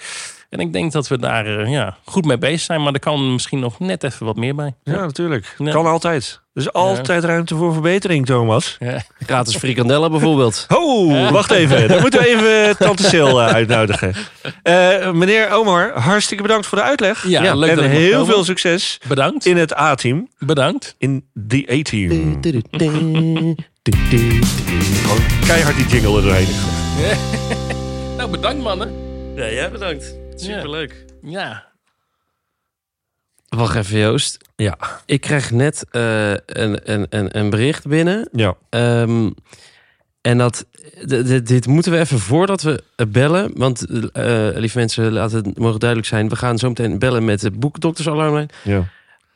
En 0.50 0.60
ik 0.60 0.74
denk 0.74 0.92
dat 0.92 1.08
we 1.08 1.20
daar 1.20 1.46
eh, 1.60 1.72
ja, 1.72 1.98
goed 2.06 2.26
mee 2.26 2.38
bezig 2.38 2.60
zijn. 2.60 2.84
Maar 2.84 2.94
er 2.94 3.00
kan 3.00 3.32
misschien 3.34 3.60
nog 3.60 3.80
net 3.80 4.04
even 4.04 4.26
wat 4.26 4.36
meer 4.36 4.56
bij. 4.56 4.74
Ja, 4.84 5.06
natuurlijk. 5.06 5.56
Ja. 5.58 5.72
Kan 5.72 5.86
altijd. 5.86 6.42
Er 6.54 6.62
is 6.62 6.74
altijd 6.74 7.24
ruimte 7.24 7.56
voor 7.56 7.74
verbetering, 7.74 8.26
Thomas. 8.26 8.76
Ja. 8.80 9.04
Gratis 9.26 9.56
frikandellen 9.56 10.12
bijvoorbeeld. 10.12 10.66
Oh, 10.78 11.30
wacht 11.32 11.52
even. 11.52 11.88
Dan 11.88 12.02
moeten 12.02 12.20
we 12.20 12.28
even 12.28 12.78
Tante 12.78 13.04
Sil 13.12 13.42
eh, 13.42 13.48
uitnodigen. 13.54 14.14
Eh, 14.64 15.12
meneer 15.12 15.52
Omar, 15.52 15.92
hartstikke 16.00 16.44
bedankt 16.44 16.66
voor 16.68 16.78
de 16.78 16.84
uitleg. 16.84 17.28
Ja, 17.28 17.44
Ja, 17.44 17.56
leuk 17.56 17.78
en 17.78 17.90
heel 17.90 18.12
komen. 18.12 18.26
veel 18.34 18.44
succes 18.44 19.00
Bedankt. 19.08 19.46
in 19.46 19.58
het 19.58 19.78
A-team. 19.78 20.28
Bedankt. 20.40 20.96
In 20.98 21.26
de 21.34 21.68
A-team. 21.72 22.40
Gewoon 25.02 25.20
keihard 25.48 25.76
die 25.76 25.86
jingle 25.88 26.18
er 26.18 26.24
doorheen. 26.24 26.48
Nou, 28.18 28.30
bedankt 28.30 28.64
mannen. 28.64 28.92
Ja, 29.36 29.50
jij 29.52 29.72
bedankt. 29.72 30.16
Superleuk. 30.40 31.06
Ja. 31.22 31.66
Wacht 33.48 33.76
even 33.76 33.98
Joost. 34.00 34.38
Ja. 34.56 34.78
Ik 35.06 35.22
krijg 35.22 35.52
net 35.52 35.86
eh, 35.92 36.32
een, 36.32 36.92
een, 36.92 37.06
een, 37.10 37.38
een 37.38 37.50
bericht 37.50 37.88
binnen. 37.88 38.30
Ja. 38.32 38.56
Ehm, 38.70 39.30
en 40.22 40.38
dat, 40.38 40.66
dit 41.44 41.68
moeten 41.68 41.92
we 41.92 42.00
even 42.00 42.20
voordat 42.20 42.62
we 42.62 42.84
bellen. 43.08 43.52
Want, 43.58 43.86
eh, 44.12 44.50
lieve 44.54 44.78
mensen, 44.78 45.12
laten 45.12 45.44
het 45.46 45.58
mogen 45.58 45.80
duidelijk 45.80 46.10
zijn. 46.10 46.30
We 46.30 46.36
gaan 46.36 46.58
zo 46.58 46.68
meteen 46.68 47.00
bellen 47.00 47.26
met 47.26 47.40
de 47.40 47.52
boekdoktersalarmlijn. 47.52 48.50
Ja. 48.64 48.78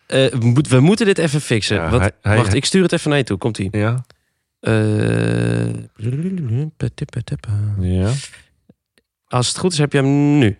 Eh, 0.08 0.26
we, 0.32 0.46
moet- 0.46 0.68
we 0.68 0.80
moeten 0.80 1.06
dit 1.06 1.18
even 1.18 1.42
fixen. 1.42 1.76
Ja, 1.76 1.90
want, 1.90 2.02
hij- 2.02 2.12
hij- 2.22 2.38
wacht, 2.38 2.54
ik 2.54 2.66
stuur 2.66 2.82
het 2.84 2.92
even 2.92 3.10
naar 3.10 3.18
je 3.20 3.24
toe. 3.26 3.38
Komt-ie. 3.38 3.68
Ja. 3.72 4.06
Eh, 4.60 5.74
Ja. 7.80 8.12
als 9.28 9.48
het 9.48 9.58
goed 9.58 9.72
is, 9.72 9.78
heb 9.78 9.92
je 9.92 9.98
hem 9.98 10.38
nu. 10.38 10.58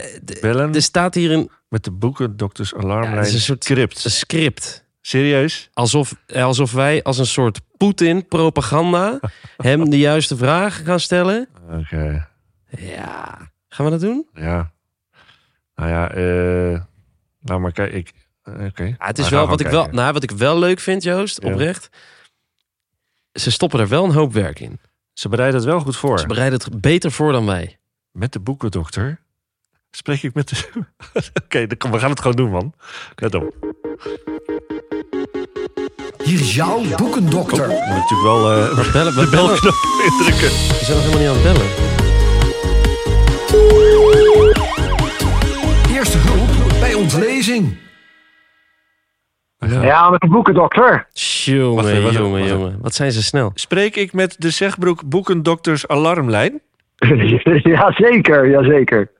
Eh, 0.00 0.40
Bellen 0.40 0.74
er 0.74 0.82
staat 0.82 1.14
hier 1.14 1.30
een, 1.32 1.50
met 1.68 1.84
de 1.84 1.90
boeken 1.90 2.36
Dokters 2.36 2.74
Alarmlijn 2.74 3.16
het 3.16 3.26
is 3.26 3.34
een 3.34 3.40
soort- 3.40 3.64
script. 3.64 3.98
script. 3.98 4.84
Serieus? 5.00 5.70
Alsof, 5.72 6.14
alsof 6.34 6.72
wij 6.72 7.02
als 7.02 7.18
een 7.18 7.26
soort 7.26 7.60
Poetin-propaganda 7.76 9.20
hem 9.56 9.90
de 9.90 9.98
juiste 9.98 10.36
vragen 10.36 10.84
gaan 10.84 11.00
stellen. 11.00 11.48
Oké. 11.70 12.28
Ja. 12.78 13.50
Gaan 13.68 13.84
we 13.84 13.90
dat 13.90 14.00
doen? 14.00 14.26
Ja. 14.34 14.72
Nou 15.74 15.90
ja, 15.90 16.10
eh 16.10 16.80
nou 17.40 17.60
maar 17.60 17.72
kijk, 17.72 17.92
ik... 17.92 18.12
eh, 18.42 18.64
Oké. 18.64 18.82
Ja, 18.84 18.94
het 18.98 19.18
is 19.18 19.28
wel 19.28 19.46
wat 19.46 19.60
ik 19.60 19.66
wel, 19.66 19.86
nou, 19.90 20.12
wat 20.12 20.22
ik 20.22 20.30
wel 20.30 20.58
leuk 20.58 20.80
vind, 20.80 21.02
Joost, 21.02 21.42
Ja. 21.42 21.50
oprecht. 21.50 21.88
Ze 23.32 23.50
stoppen 23.50 23.80
er 23.80 23.88
wel 23.88 24.04
een 24.04 24.12
hoop 24.12 24.32
werk 24.32 24.60
in. 24.60 24.80
Ze 25.12 25.28
bereiden 25.28 25.60
het 25.60 25.68
wel 25.68 25.80
goed 25.80 25.96
voor. 25.96 26.18
Ze 26.18 26.26
bereiden 26.26 26.58
het 26.64 26.80
beter 26.80 27.12
voor 27.12 27.32
dan 27.32 27.46
wij. 27.46 27.78
Met 28.10 28.32
de 28.32 28.40
boekendokter 28.40 29.20
spreek 29.96 30.22
ik 30.22 30.34
met 30.34 30.48
de... 30.48 30.82
Oké, 31.44 31.66
dan 31.66 31.76
kom- 31.76 31.90
we 31.90 31.98
gaan 31.98 32.10
het 32.10 32.20
gewoon 32.20 32.36
doen, 32.36 32.50
man. 32.50 32.72
Let 33.14 33.34
op. 33.34 33.54
Hier 36.24 36.40
is 36.40 36.54
jouw 36.54 36.80
boekendokter. 36.96 37.66
Moet 37.66 37.76
ik 37.76 37.86
natuurlijk 37.86 38.22
wel 38.22 38.52
eh 38.52 38.68
We 38.76 38.90
bellen, 38.92 39.14
we 39.14 39.24
de 39.24 39.30
belknop 39.30 39.74
indrukken. 40.10 40.48
We 40.48 40.78
zijn 40.84 40.96
nog 40.98 41.06
helemaal 41.06 41.18
niet 41.18 41.28
aan 41.28 41.34
het 41.34 41.52
bellen. 41.52 41.70
Eerste 45.96 46.18
hulp 46.18 46.80
bij 46.80 46.94
ontlezing. 46.94 47.80
Ja, 49.58 50.10
met 50.10 50.20
de 50.20 50.28
boekendokter. 50.28 51.06
Jongen, 51.12 51.74
wacht 51.74 51.88
even, 51.88 52.12
jongen, 52.12 52.38
wacht 52.38 52.50
jongen. 52.50 52.78
Wat 52.80 52.94
zijn 52.94 53.12
ze 53.12 53.22
snel. 53.22 53.50
Spreek 53.54 53.96
ik 53.96 54.12
met 54.12 54.36
de 54.38 54.50
Zegbroek 54.50 55.08
Boekendokters 55.08 55.88
Alarmlijn? 55.88 56.60
jazeker, 57.62 58.50
jazeker. 58.50 59.10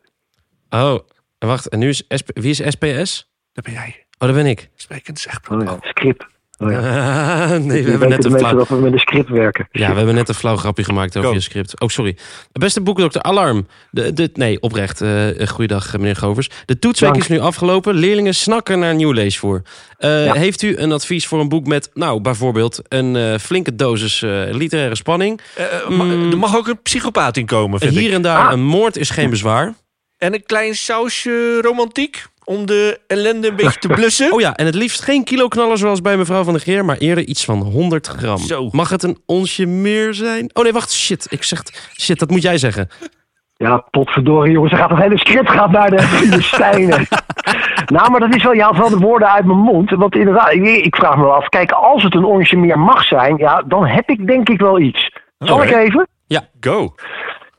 Oh, 0.75 0.99
wacht. 1.39 1.69
En 1.69 1.79
nu 1.79 1.89
is 1.89 2.03
SP, 2.21 2.29
wie 2.35 2.51
is 2.51 2.63
SPS? 2.69 3.31
Dat 3.53 3.65
ben 3.65 3.73
jij. 3.73 4.07
Oh, 4.19 4.29
dat 4.29 4.35
ben 4.37 4.47
ik. 4.47 4.69
Sprekend 4.77 5.19
Zegbroek. 5.19 5.61
Oh, 5.61 5.67
ja, 5.67 5.89
script. 5.91 6.25
Oh, 6.59 6.71
ja. 6.71 7.47
nee, 7.59 7.85
we 7.85 7.91
hebben 7.91 8.09
net 8.09 8.25
een 8.25 8.39
flauw... 8.39 8.57
dat 8.57 8.69
we 8.69 8.75
met 8.75 8.93
een 8.93 8.99
script 8.99 9.29
werken. 9.29 9.69
Ja, 9.73 9.91
we 9.91 9.97
hebben 9.97 10.15
net 10.15 10.29
een 10.29 10.35
flauw 10.35 10.57
grapje 10.57 10.85
gemaakt 10.85 11.17
over 11.17 11.29
Go. 11.29 11.35
je 11.35 11.41
script. 11.41 11.81
Oh, 11.81 11.89
sorry. 11.89 12.17
Beste 12.53 12.81
boekdokter, 12.81 13.23
alarm. 13.23 13.67
De, 13.91 14.13
de, 14.13 14.31
nee, 14.35 14.61
oprecht. 14.61 15.01
eh 15.01 15.47
goeiedag, 15.49 15.93
meneer 15.97 16.17
Govers. 16.17 16.51
De 16.65 16.79
toetsweek 16.79 17.11
Dank. 17.11 17.23
is 17.23 17.29
nu 17.29 17.39
afgelopen. 17.41 17.95
Leerlingen 17.95 18.35
snakken 18.35 18.79
naar 18.79 18.95
nieuw 18.95 19.13
leesvoer. 19.13 19.63
Eh, 19.99 20.25
Ja. 20.25 20.33
Heeft 20.35 20.63
u 20.63 20.77
een 20.77 20.93
advies 20.93 21.27
voor 21.27 21.41
een 21.41 21.49
boek 21.49 21.67
met, 21.67 21.91
nou, 21.95 22.21
bijvoorbeeld... 22.21 22.81
een 22.89 23.17
eh, 23.17 23.39
flinke 23.39 23.75
dosis 23.75 24.23
eh, 24.23 24.31
literaire 24.51 24.95
spanning? 24.97 25.41
Eh, 25.55 25.65
eh, 25.77 25.89
ma- 25.89 26.05
Er 26.31 26.39
mag 26.39 26.57
ook 26.57 26.67
een 26.69 26.83
psychopaat 26.83 27.37
in 27.37 27.47
komen, 27.47 27.81
vind 27.81 27.95
Hier 27.95 28.09
ik. 28.09 28.15
en 28.15 28.23
daar 28.23 28.47
Ah. 28.47 28.53
een 28.53 28.65
moord 28.65 28.97
is 28.97 29.11
geen 29.11 29.31
bezwaar. 29.31 29.75
En 30.23 30.35
een 30.35 30.47
klein 30.47 30.75
sausje 30.75 31.61
romantiek 31.61 32.25
om 32.45 32.67
de 32.67 33.01
ellende 33.07 33.49
een 33.49 33.57
beetje 33.57 33.79
te 33.79 33.89
blussen. 33.99 34.33
Oh 34.33 34.41
ja, 34.41 34.55
en 34.55 34.67
het 34.67 34.75
liefst 34.75 35.03
geen 35.03 35.25
kiloknaller 35.25 35.79
zoals 35.79 36.01
bij 36.01 36.17
mevrouw 36.17 36.45
van 36.45 36.53
der 36.53 36.63
Geer... 36.63 36.85
maar 36.85 36.97
eerder 36.97 37.25
iets 37.25 37.45
van 37.45 37.63
100 37.63 38.07
gram. 38.07 38.39
Zo. 38.39 38.69
Mag 38.73 38.91
het 38.91 39.03
een 39.03 39.19
onsje 39.27 39.67
meer 39.67 40.15
zijn? 40.15 40.51
Oh 40.53 40.63
nee, 40.63 40.73
wacht, 40.73 40.93
shit. 40.93 41.27
Ik 41.31 41.43
zeg... 41.43 41.63
Shit, 42.01 42.19
dat 42.19 42.31
moet 42.31 42.43
jij 42.43 42.59
zeggen. 42.59 42.89
Ja, 43.57 43.85
potverdorie 43.91 44.53
jongens, 44.53 44.73
er 44.73 44.79
gaat 44.79 44.91
nog 44.91 44.99
hele 44.99 45.19
script 45.19 45.51
gaat 45.51 45.71
naar 45.71 45.91
de 45.91 46.03
Filistijnen. 46.03 47.07
nou, 47.95 48.11
maar 48.11 48.21
dat 48.21 48.35
is 48.35 48.43
wel, 48.43 48.53
je 48.53 48.63
haalt 48.63 48.79
wel 48.79 48.91
de 48.91 48.99
woorden 48.99 49.31
uit 49.31 49.45
mijn 49.45 49.59
mond. 49.59 49.91
Want 49.91 50.15
inderdaad, 50.15 50.53
ik, 50.53 50.65
ik 50.65 50.97
vraag 50.97 51.17
me 51.17 51.23
wel 51.23 51.35
af, 51.35 51.49
kijk, 51.49 51.71
als 51.71 52.03
het 52.03 52.15
een 52.15 52.25
onsje 52.25 52.57
meer 52.57 52.79
mag 52.79 53.05
zijn, 53.05 53.37
ja, 53.37 53.63
dan 53.67 53.87
heb 53.87 54.11
ik 54.11 54.27
denk 54.27 54.49
ik 54.49 54.61
wel 54.61 54.79
iets. 54.79 55.11
Zal 55.39 55.63
ik 55.63 55.71
even? 55.71 56.09
Go. 56.61 56.95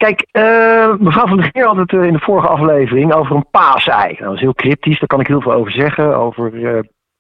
Kijk, 0.04 0.26
eh, 0.32 0.94
mevrouw 1.00 1.28
van 1.28 1.38
der 1.38 1.50
Geer 1.54 1.66
had 1.66 1.76
het 1.76 1.94
eh, 1.94 2.04
in 2.04 2.14
de 2.14 2.20
vorige 2.20 2.48
aflevering 2.48 3.14
over 3.14 3.36
een 3.36 3.50
paasei. 3.52 4.16
Dat 4.20 4.34
is 4.34 4.40
heel 4.40 4.54
cryptisch, 4.54 5.00
daar 5.00 5.08
kan 5.08 5.20
ik 5.20 5.28
heel 5.28 5.42
veel 5.42 5.54
over 5.54 5.72
zeggen, 5.72 6.18
over 6.18 6.54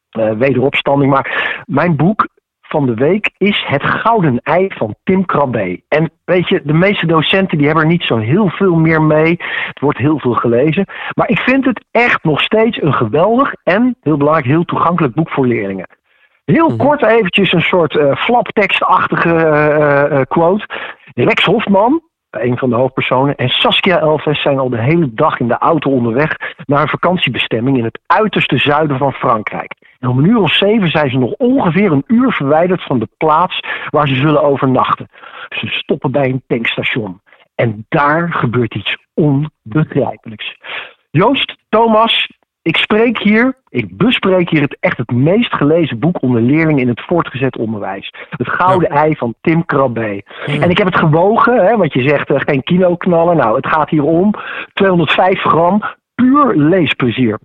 eh, 0.10 0.32
wederopstanding. 0.32 1.12
Maar 1.12 1.62
mijn 1.66 1.96
boek 1.96 2.28
van 2.62 2.86
de 2.86 2.94
week 2.94 3.30
is 3.38 3.64
Het 3.68 3.84
Gouden 3.84 4.40
Ei 4.42 4.68
van 4.74 4.96
Tim 5.04 5.26
Krabbe. 5.26 5.82
En 5.88 6.12
weet 6.26 6.50
je, 6.50 6.62
de 6.64 6.74
meeste 6.74 7.06
docenten 7.06 7.58
die 7.58 7.68
hebben 7.68 7.86
er 7.86 7.92
niet 7.92 8.04
zo 8.04 8.18
heel 8.18 8.50
veel 8.50 8.76
meer 8.76 9.02
mee. 9.02 9.40
Het 9.68 9.80
wordt 9.80 9.98
heel 9.98 10.20
veel 10.20 10.34
gelezen. 10.34 10.86
Maar 11.16 11.30
ik 11.30 11.40
vind 11.40 11.66
het 11.66 11.86
echt 11.92 12.24
nog 12.24 12.42
steeds 12.42 12.82
een 12.82 12.94
geweldig 12.94 13.54
en, 13.64 13.96
heel 14.02 14.18
belangrijk, 14.18 14.48
heel 14.48 14.66
toegankelijk 14.66 15.14
boek 15.14 15.30
voor 15.30 15.48
leerlingen. 15.48 15.88
Heel 16.46 16.70
Mhm. 16.70 16.78
kort 16.78 17.06
eventjes 17.06 17.52
een 17.52 17.62
soort 17.62 18.00
flaptekstachtige 18.18 20.26
quote. 20.28 20.66
Rex 21.14 21.46
Hofman, 21.46 22.02
een 22.42 22.58
van 22.58 22.70
de 22.70 22.76
hoofdpersonen, 22.76 23.36
en 23.36 23.50
Saskia 23.50 24.00
Elves 24.00 24.42
zijn 24.42 24.60
al 24.60 24.70
de 24.70 24.82
hele 24.82 25.14
dag 25.14 25.40
in 25.40 25.48
de 25.48 25.58
auto 25.58 25.92
onderweg 25.92 26.36
naar 26.66 26.82
een 26.82 26.88
vakantiebestemming 26.88 27.78
in 27.78 27.84
het 27.84 28.00
uiterste 28.06 28.58
zuiden 28.58 28.98
van 28.98 29.14
Frankrijk. 29.14 29.74
En 30.00 30.10
om 30.10 30.18
een 30.18 30.30
uur 30.30 30.42
of 30.42 30.54
zeven 30.54 30.90
zijn 30.90 31.10
ze 31.10 31.18
nog 31.18 31.32
ongeveer 31.32 31.92
een 31.92 32.04
uur 32.08 32.32
verwijderd 32.32 32.84
van 32.84 33.00
de 33.00 33.08
plaats 33.18 33.60
waar 33.90 34.08
ze 34.08 34.16
zullen 34.16 34.44
overnachten. 34.44 35.08
Ze 35.50 35.68
stoppen 35.68 36.12
bij 36.12 36.30
een 36.30 36.44
tankstation. 36.48 37.22
En 37.56 37.86
daar 37.90 38.34
gebeurt 38.34 38.76
iets 38.76 38.98
onbegrijpelijks. 39.14 40.58
Joost, 41.12 41.56
Thomas, 41.70 42.28
ik 42.64 42.78
spreek 42.78 43.20
hier, 43.20 43.56
ik 43.70 43.98
bespreek 43.98 44.50
hier 44.50 44.62
het 44.62 44.78
echt 44.80 44.98
het 44.98 45.12
meest 45.12 45.54
gelezen 45.54 46.00
boek 46.00 46.22
onder 46.22 46.42
leerlingen 46.42 46.82
in 46.82 46.88
het 46.88 47.02
voortgezet 47.02 47.58
onderwijs. 47.58 48.14
Het 48.30 48.50
Gouden 48.50 48.90
Ei 48.90 49.16
van 49.16 49.36
Tim 49.42 49.66
Krabbe. 49.66 50.24
En 50.46 50.70
ik 50.70 50.78
heb 50.78 50.88
het 50.88 50.98
gewogen, 50.98 51.66
hè, 51.66 51.78
want 51.78 51.94
je 51.94 52.10
zegt 52.10 52.30
eh, 52.30 52.40
geen 52.40 52.64
kiloknallen. 52.64 53.38
Nou, 53.38 53.56
het 53.56 53.68
gaat 53.68 53.90
hier 53.90 54.04
om 54.04 54.34
205 54.74 55.40
gram 55.40 55.84
puur 56.16 56.56
leesplezier. 56.56 57.40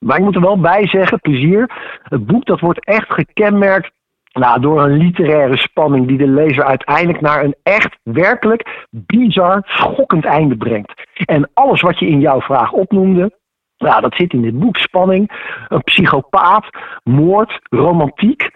Maar 0.00 0.16
ik 0.16 0.24
moet 0.24 0.34
er 0.34 0.40
wel 0.40 0.60
bij 0.60 0.86
zeggen, 0.86 1.20
plezier. 1.20 1.70
Het 2.02 2.26
boek 2.26 2.44
dat 2.44 2.60
wordt 2.60 2.84
echt 2.84 3.12
gekenmerkt 3.12 3.90
nou, 4.32 4.60
door 4.60 4.82
een 4.82 4.96
literaire 4.96 5.56
spanning 5.56 6.06
die 6.06 6.18
de 6.18 6.28
lezer 6.28 6.64
uiteindelijk 6.64 7.20
naar 7.20 7.44
een 7.44 7.54
echt, 7.62 7.96
werkelijk 8.02 8.86
bizar, 8.90 9.62
schokkend 9.64 10.24
einde 10.24 10.56
brengt. 10.56 10.92
En 11.24 11.50
alles 11.54 11.80
wat 11.80 11.98
je 11.98 12.06
in 12.06 12.20
jouw 12.20 12.40
vraag 12.40 12.72
opnoemde, 12.72 13.42
nou, 13.78 14.00
dat 14.00 14.14
zit 14.14 14.32
in 14.32 14.42
dit 14.42 14.58
boek. 14.58 14.76
Spanning, 14.76 15.30
een 15.68 15.82
psychopaat, 15.82 16.66
moord, 17.02 17.58
romantiek. 17.70 18.50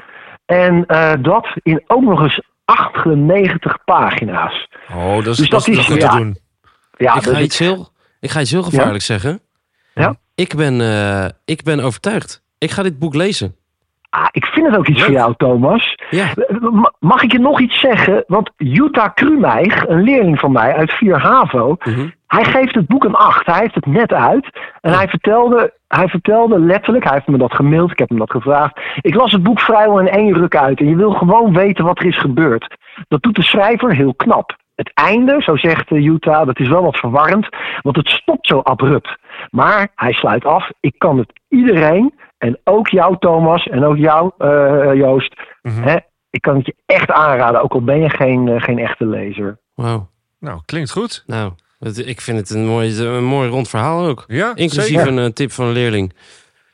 En 0.47 0.87
eh, 0.87 1.13
dat 1.23 1.47
in 1.63 1.83
ook 1.87 2.03
nog 2.03 2.21
eens 2.23 2.41
98 2.65 3.85
pagina's. 3.85 4.69
Oh, 4.95 5.15
dat 5.15 5.27
is, 5.27 5.37
Dus 5.37 5.49
dat 5.49 5.65
dat 5.65 5.69
is 5.69 5.79
is- 5.79 5.87
goed 5.87 6.01
ja. 6.03 6.11
te 6.11 6.17
doen. 6.17 6.37
Ja, 6.97 7.15
ik, 7.17 7.23
ga 7.23 7.41
iets 7.41 7.59
heel, 7.59 7.89
ik 8.21 8.31
ga 8.31 8.41
iets 8.41 8.51
heel 8.51 8.63
gevaarlijks 8.63 9.07
zeggen. 9.07 9.41
Ja? 9.95 10.17
Ik 10.35 10.55
ben, 10.57 10.81
eh, 10.81 11.29
ik 11.45 11.63
ben 11.63 11.81
overtuigd. 11.81 12.43
Ik 12.59 12.71
ga 12.71 12.83
dit 12.83 12.99
boek 12.99 13.15
lezen. 13.15 13.57
Ah, 14.19 14.27
ik 14.31 14.45
vind 14.47 14.67
het 14.67 14.77
ook 14.77 14.87
iets 14.87 14.97
Leuk. 14.99 15.07
voor 15.07 15.15
jou, 15.15 15.35
Thomas. 15.37 15.95
Ja. 16.11 16.27
Mag 16.99 17.23
ik 17.23 17.33
je 17.33 17.39
nog 17.39 17.61
iets 17.61 17.81
zeggen? 17.81 18.25
Want 18.27 18.51
Jutta 18.57 19.09
Krumeig, 19.09 19.87
een 19.89 20.03
leerling 20.03 20.39
van 20.39 20.53
mij 20.53 20.75
uit 20.75 20.93
4 20.93 21.19
HAVO, 21.19 21.77
Mhm. 21.85 22.09
hij 22.27 22.45
geeft 22.45 22.75
het 22.75 22.87
boek 22.87 23.05
een 23.05 23.15
8. 23.15 23.47
Hij 23.47 23.59
heeft 23.61 23.75
het 23.75 23.87
net 23.87 24.13
uit. 24.13 24.49
En 24.81 24.93
hij, 24.93 25.09
vertelde, 25.09 25.73
hij 25.89 26.09
vertelde 26.09 26.59
letterlijk, 26.61 27.05
hij 27.05 27.13
heeft 27.15 27.27
me 27.27 27.39
dat 27.39 27.55
gemaild, 27.55 27.91
ik 27.91 27.99
heb 27.99 28.09
hem 28.09 28.19
dat 28.19 28.31
gevraagd. 28.31 28.81
Ik 29.01 29.15
las 29.15 29.33
het 29.33 29.43
boek 29.43 29.61
vrijwel 29.61 30.01
in 30.01 30.09
één 30.09 30.33
ruk 30.35 30.57
uit. 30.57 30.79
En 30.81 30.89
je 30.89 30.97
wil 30.97 31.11
gewoon 31.13 31.53
weten 31.53 31.85
wat 31.85 31.99
er 31.99 32.07
is 32.07 32.19
gebeurd. 32.19 32.77
Dat 33.09 33.23
doet 33.23 33.35
de 33.37 33.43
schrijver 33.43 33.95
heel 33.95 34.15
knap. 34.15 34.57
Het 34.75 34.91
einde, 34.95 35.37
zo 35.39 35.57
zegt 35.57 35.91
eh, 35.91 36.03
Jutta, 36.03 36.45
dat 36.45 36.59
is 36.59 36.69
wel 36.69 36.83
wat 36.83 36.97
verwarrend, 36.99 37.49
want 37.83 37.97
het 37.97 38.09
stopt 38.09 38.47
zo 38.47 38.61
abrupt. 38.61 39.17
Maar 39.51 39.89
hij 39.95 40.13
sluit 40.13 40.45
af, 40.45 40.71
ik 40.81 40.95
kan 40.99 41.19
het 41.19 41.33
iedereen, 41.49 42.15
en 42.39 42.59
ook 42.65 42.89
jou 42.89 43.17
Thomas, 43.19 43.67
en 43.69 43.85
ook 43.85 43.97
jou 43.97 44.31
eh, 44.39 44.95
Joost, 44.95 45.35
Mhm. 45.63 45.83
hè, 45.83 45.97
ik 46.31 46.41
kan 46.41 46.57
het 46.57 46.67
je 46.67 46.75
echt 46.87 47.11
aanraden, 47.11 47.63
ook 47.63 47.73
al 47.73 47.83
ben 47.85 48.01
je 48.01 48.11
geen, 48.11 48.49
eh, 48.49 48.63
geen 48.63 48.79
echte 48.79 49.07
lezer. 49.07 49.59
Wauw. 49.75 50.09
Nou, 50.41 50.61
klinkt 50.65 50.91
goed. 50.91 51.23
Nou, 51.27 51.53
het- 51.79 52.07
ik 52.09 52.21
vind 52.21 52.39
het 52.39 52.51
een 52.51 52.67
mooi, 52.67 53.01
een 53.01 53.25
mooi 53.25 53.49
rond 53.49 53.69
verhaal 53.69 54.07
ook. 54.07 54.25
Ja, 54.27 54.53
Inclusief 54.55 54.97
zeker. 54.97 55.07
een 55.13 55.19
eh, 55.19 55.25
tip 55.31 55.51
van 55.51 55.67
een 55.67 55.73
leerling. 55.73 56.13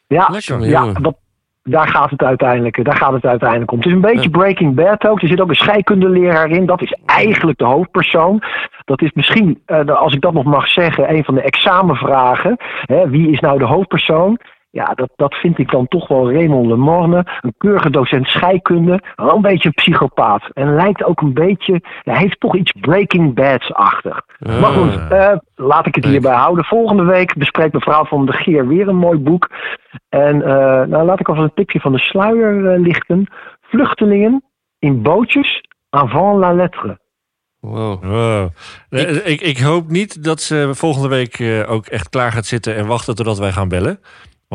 Ja, 0.06 0.28
Lekker. 0.30 0.60
ja 0.68 0.92
dat, 0.92 1.14
daar, 1.62 1.88
gaat 1.88 2.10
het 2.10 2.22
uiteindelijk, 2.22 2.84
daar 2.84 2.96
gaat 2.96 3.12
het 3.12 3.24
uiteindelijk 3.24 3.70
om. 3.70 3.78
Het 3.78 3.86
is 3.86 3.92
een 3.92 4.00
beetje 4.00 4.30
Breaking 4.30 4.74
Bad 4.74 5.06
ook. 5.06 5.22
Er 5.22 5.28
zit 5.28 5.40
ook 5.40 5.48
een 5.48 5.54
scheikundeleraar 5.54 6.50
in. 6.50 6.66
Dat 6.66 6.82
is 6.82 6.96
eigenlijk 7.06 7.58
de 7.58 7.64
hoofdpersoon. 7.64 8.42
Dat 8.84 9.02
is 9.02 9.10
misschien, 9.12 9.62
eh, 9.66 9.84
als 9.86 10.14
ik 10.14 10.20
dat 10.20 10.32
nog 10.32 10.44
mag 10.44 10.68
zeggen, 10.68 11.10
een 11.14 11.24
van 11.24 11.34
de 11.34 11.42
examenvragen. 11.42 12.56
Hè, 12.80 13.08
wie 13.08 13.30
is 13.30 13.40
nou 13.40 13.58
de 13.58 13.64
hoofdpersoon? 13.66 14.38
Ja, 14.74 14.94
dat, 14.94 15.10
dat 15.16 15.34
vind 15.34 15.58
ik 15.58 15.70
dan 15.70 15.88
toch 15.88 16.08
wel 16.08 16.32
Raymond 16.32 16.66
Lemorne. 16.66 17.26
Een 17.40 17.54
keurige 17.58 17.90
docent 17.90 18.26
scheikunde. 18.26 19.00
Wel 19.16 19.34
een 19.34 19.42
beetje 19.42 19.68
een 19.68 19.74
psychopaat. 19.74 20.48
En 20.52 20.74
lijkt 20.74 21.04
ook 21.04 21.20
een 21.20 21.32
beetje... 21.34 21.80
Hij 22.02 22.18
heeft 22.18 22.40
toch 22.40 22.56
iets 22.56 22.72
Breaking 22.80 23.34
Bads-achtig. 23.34 24.20
Maar 24.38 24.72
goed, 24.72 25.08
eh, 25.08 25.36
laat 25.54 25.86
ik 25.86 25.94
het 25.94 26.04
hierbij 26.04 26.34
houden. 26.34 26.64
Volgende 26.64 27.04
week 27.04 27.34
bespreekt 27.36 27.72
mevrouw 27.72 28.04
van 28.04 28.26
de 28.26 28.32
Geer 28.32 28.68
weer 28.68 28.88
een 28.88 28.96
mooi 28.96 29.18
boek. 29.18 29.50
En 30.08 30.42
eh, 30.42 30.86
nou, 30.86 31.04
laat 31.04 31.20
ik 31.20 31.28
alvast 31.28 31.48
een 31.48 31.54
tipje 31.54 31.80
van 31.80 31.92
de 31.92 31.98
sluier 31.98 32.72
eh, 32.72 32.80
lichten. 32.80 33.26
Vluchtelingen 33.60 34.42
in 34.78 35.02
bootjes 35.02 35.60
avant 35.90 36.38
la 36.38 36.52
lettre. 36.52 36.98
Wow. 37.60 38.04
Wow. 38.04 38.48
Eh, 38.88 39.26
Ik, 39.26 39.40
ik 39.40 39.58
hoop 39.58 39.88
niet 39.88 40.24
dat 40.24 40.40
ze 40.40 40.70
volgende 40.72 41.08
week 41.08 41.38
eh, 41.38 41.70
ook 41.70 41.86
echt 41.86 42.08
klaar 42.08 42.32
gaat 42.32 42.46
zitten 42.46 42.76
en 42.76 42.86
wachten 42.86 43.14
totdat 43.14 43.38
wij 43.38 43.52
gaan 43.52 43.68
bellen. 43.68 43.98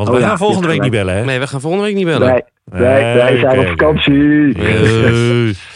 Want 0.00 0.12
Oh 0.12 0.18
wij 0.18 0.24
ja, 0.24 0.30
gaan 0.36 0.46
volgende 0.46 0.68
week 0.68 0.80
niet 0.80 0.90
bellen, 0.90 1.14
hè? 1.14 1.24
Nee, 1.24 1.38
we 1.38 1.46
gaan 1.46 1.60
volgende 1.60 1.84
week 1.86 1.94
niet 1.94 2.04
bellen. 2.04 2.28
Wij, 2.28 2.44
wij, 2.64 3.02
Nee, 3.02 3.14
wij 3.14 3.38
zijn 3.38 3.58
op 3.58 3.66
vakantie. 3.66 4.54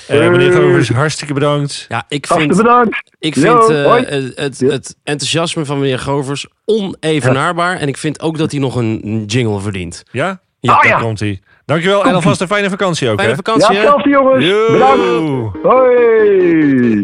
Eh, 0.08 0.30
meneer 0.30 0.52
Govers, 0.52 0.88
hartstikke 0.88 1.34
bedankt. 1.34 1.86
Ja, 1.88 2.04
ik 2.08 2.26
vind, 2.26 2.56
bedankt. 2.56 3.10
ik 3.18 3.34
vind 3.34 3.70
eh, 3.70 3.84
hoi. 3.84 4.04
het, 4.04 4.32
het, 4.36 4.58
Ja. 4.58 4.68
het 4.68 4.96
enthousiasme 5.02 5.64
van 5.64 5.78
meneer 5.78 5.98
Govers 5.98 6.46
onevenaarbaar. 6.64 7.76
En 7.76 7.88
ik 7.88 7.96
vind 7.96 8.20
ook 8.22 8.38
dat 8.38 8.50
hij 8.50 8.60
nog 8.60 8.74
een 8.76 9.24
jingle 9.26 9.60
verdient. 9.60 10.02
Ja? 10.10 10.40
Ja. 10.60 10.72
Oh, 10.72 10.82
Daar 10.82 10.86
ja. 10.90 10.98
komt 10.98 11.20
hij. 11.20 11.40
Dankjewel 11.64 12.04
en 12.04 12.14
alvast 12.14 12.40
een 12.40 12.46
fijne 12.46 12.70
vakantie 12.70 13.08
ook, 13.10 13.20
Fijne 13.20 13.34
hè? 13.34 13.38
Ja, 13.38 13.42
vakantie, 13.44 13.76
hè? 13.76 13.80
hetzelfde 13.82 14.08
jongens. 14.08 14.44
Yo. 14.44 14.72
Bedankt. 14.72 15.56
Hoi. 15.62 17.00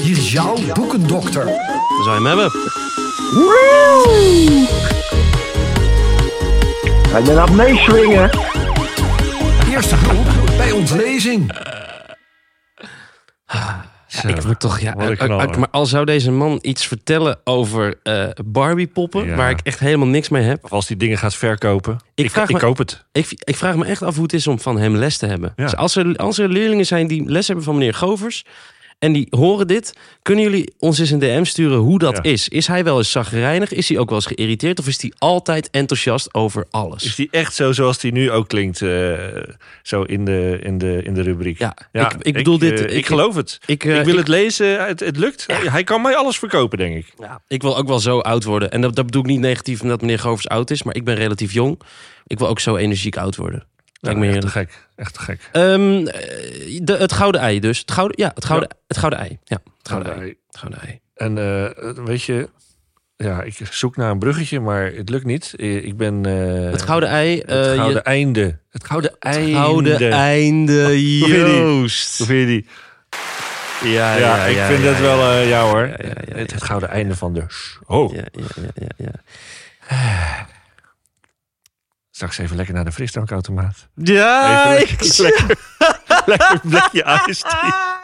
Hier 0.00 0.16
is 0.16 0.32
jouw 0.32 0.54
boekendokter. 0.74 1.44
Dan 1.44 2.02
zou 2.04 2.22
je 2.22 2.28
hem 2.28 2.38
hebben. 2.38 2.50
Woe! 3.34 4.66
Hij 7.14 7.22
ben 7.22 7.38
aan 7.40 7.48
het 7.48 7.56
meeswingen. 7.56 8.30
Eerste 9.70 9.94
hulp 9.96 10.56
bij 10.56 10.70
ontlezing. 10.72 11.52
Zo, 14.06 14.28
Ik 14.28 14.40
word 14.40 14.60
toch, 14.60 14.80
ja. 14.80 14.94
eh, 14.96 15.56
maar 15.56 15.68
al 15.70 15.86
zou 15.86 16.04
deze 16.04 16.30
man 16.30 16.58
iets 16.62 16.86
vertellen 16.86 17.38
over 17.44 17.98
eh 18.02 18.28
Barbie-poppen, 18.44 19.24
Ja. 19.26 19.34
waar 19.36 19.50
ik 19.50 19.60
echt 19.62 19.78
helemaal 19.78 20.06
niks 20.06 20.28
mee 20.28 20.42
heb. 20.42 20.64
Of 20.64 20.72
als 20.72 20.86
die 20.86 20.96
dingen 20.96 21.18
gaat 21.18 21.34
verkopen. 21.34 21.98
Ik 22.14 22.24
Ik, 22.24 22.30
vraag 22.30 22.48
ik, 22.48 22.52
me- 22.54 22.58
koop 22.60 22.78
het. 22.78 23.04
Ik, 23.12 23.28
ik 23.44 23.56
vraag 23.56 23.76
me 23.76 23.84
echt 23.84 24.02
af 24.02 24.14
hoe 24.14 24.22
het 24.22 24.32
is 24.32 24.46
om 24.46 24.60
van 24.60 24.78
hem 24.78 24.96
les 24.96 25.16
te 25.16 25.26
hebben. 25.26 25.52
Ja. 25.56 25.64
Dus 25.64 25.76
als, 25.76 25.96
er, 25.96 26.16
als 26.16 26.38
er 26.38 26.48
leerlingen 26.48 26.86
zijn 26.86 27.06
die 27.06 27.24
les 27.30 27.46
hebben 27.46 27.64
van 27.64 27.74
meneer 27.74 27.94
Govers... 27.94 28.44
en 28.98 29.12
die 29.12 29.26
horen 29.30 29.66
dit, 29.66 29.94
kunnen 30.22 30.44
jullie 30.44 30.74
ons 30.78 30.98
eens 30.98 31.10
een 31.10 31.18
DM 31.18 31.44
sturen 31.44 31.78
hoe 31.78 31.98
dat 31.98 32.16
Ja. 32.16 32.22
is? 32.30 32.48
Is 32.48 32.66
hij 32.66 32.84
wel 32.84 32.98
eens 32.98 33.10
zagrijnig? 33.10 33.72
Is 33.72 33.88
hij 33.88 33.98
ook 33.98 34.08
wel 34.08 34.18
eens 34.18 34.26
geïrriteerd? 34.26 34.78
Of 34.78 34.86
is 34.86 35.00
hij 35.02 35.12
altijd 35.18 35.70
enthousiast 35.70 36.34
over 36.34 36.66
alles? 36.70 37.04
Is 37.04 37.14
die 37.14 37.28
echt 37.30 37.54
zo 37.54 37.72
zoals 37.72 37.98
die 37.98 38.12
nu 38.12 38.30
ook 38.30 38.48
klinkt? 38.48 38.82
eh, 38.82 39.12
zo 39.82 40.02
in 40.02 40.24
de, 40.24 40.58
in, 40.62 40.78
de, 40.78 41.00
in 41.02 41.14
de 41.14 41.22
rubriek. 41.22 41.58
Ja, 41.58 41.76
ik- 41.92 42.14
ik 42.20 42.32
bedoel 42.34 42.58
dit- 42.58 42.78
eh, 42.80 42.84
ik- 42.84 42.90
ik 42.90 43.06
geloof 43.06 43.34
het. 43.34 43.58
ik, 43.66 43.84
eh, 43.84 44.00
wil 44.02 44.16
het 44.16 44.28
lezen. 44.28 44.86
Het, 44.86 45.00
het 45.00 45.16
lukt. 45.16 45.46
Hij 45.52 45.84
kan 45.84 46.02
mij 46.02 46.14
alles 46.16 46.38
verkopen, 46.38 46.78
denk 46.78 46.96
ik. 46.96 47.12
Ja, 47.18 47.42
ik 47.48 47.62
wil 47.62 47.76
ook 47.76 47.86
wel 47.88 47.98
zo 48.00 48.18
oud 48.18 48.44
worden. 48.44 48.70
En 48.70 48.80
dat, 48.80 48.96
dat 48.96 49.04
bedoel 49.06 49.22
ik 49.22 49.28
niet 49.28 49.40
negatief 49.40 49.82
omdat 49.82 50.00
meneer 50.00 50.18
Govers 50.18 50.48
oud 50.48 50.70
is... 50.70 50.82
maar 50.82 50.94
ik 50.94 51.04
ben 51.04 51.14
relatief 51.14 51.52
jong. 51.52 51.80
Ik 52.26 52.38
wil 52.38 52.48
ook 52.48 52.60
zo 52.60 52.76
energiek 52.76 53.16
oud 53.16 53.36
worden. 53.36 53.66
Lijkt 54.04 54.20
me 54.20 54.28
echt 54.28 54.40
te 54.40 54.48
gek. 54.48 54.86
Echt 54.96 55.14
te 55.14 55.20
gek. 55.20 55.40
Eh, 55.52 55.62
de, 56.82 56.96
het 56.98 57.12
gouden 57.12 57.40
ei 57.40 57.60
dus. 57.60 57.78
Het 57.78 57.90
gouden, 57.90 58.16
ja, 58.24 58.30
het 58.34 58.44
gouden, 58.44 58.68
het 58.86 58.96
gouden 58.98 59.18
ei. 59.18 59.38
Ja, 59.44 59.58
het 59.78 59.88
gouden 59.88 60.14
ei. 60.20 60.36
Het 60.46 60.58
gouden 60.58 60.80
ei. 60.80 61.00
En 61.14 61.38
eh, 61.38 62.04
weet 62.04 62.22
je, 62.22 62.48
ja, 63.16 63.42
ik 63.42 63.56
zoek 63.70 63.96
naar 63.96 64.10
een 64.10 64.18
bruggetje, 64.18 64.60
maar 64.60 64.92
het 64.92 65.08
lukt 65.08 65.24
niet. 65.24 65.52
Eh, 65.56 65.84
Ik 65.84 65.96
ben. 65.96 66.26
eh, 66.26 66.70
Het 66.70 66.82
gouden 66.82 67.08
ei. 67.08 67.38
het 67.38 67.50
eh, 67.50 67.62
gouden 67.74 67.88
je- 67.92 68.02
einde. 68.02 68.58
Het 68.70 68.84
gouden 68.84 69.10
het 69.18 69.34
einde. 69.34 69.52
gouden 69.52 70.10
einde? 70.10 71.16
Joost. 71.18 72.18
Hoe 72.18 72.26
vind 72.26 72.40
je 72.40 72.46
die? 72.46 72.66
Ja, 73.92 74.16
Ja, 74.16 74.44
ik 74.44 74.56
vind 74.58 74.84
het 74.84 75.00
wel, 75.00 75.30
eh 75.30 75.48
ja 75.48 75.62
hoor. 75.62 75.88
Het, 76.34 76.52
het 76.52 76.62
gouden 76.62 76.88
einde 76.88 77.16
van 77.16 77.32
de 77.34 77.44
show. 77.48 78.14
Ja, 78.14 78.24
ja, 78.32 78.44
ja, 78.74 78.86
ja, 78.96 79.10
ja. 79.88 80.46
Straks 82.14 82.38
even 82.38 82.56
lekker 82.56 82.74
naar 82.74 82.84
de 82.84 82.92
frisdrankautomaat. 82.92 83.88
Ja, 83.94 84.76
Even 84.76 85.06
ik, 85.06 85.18
lekker, 85.18 85.58
lekker 86.26 86.60
blikje 86.62 87.02
tea. 87.40 88.00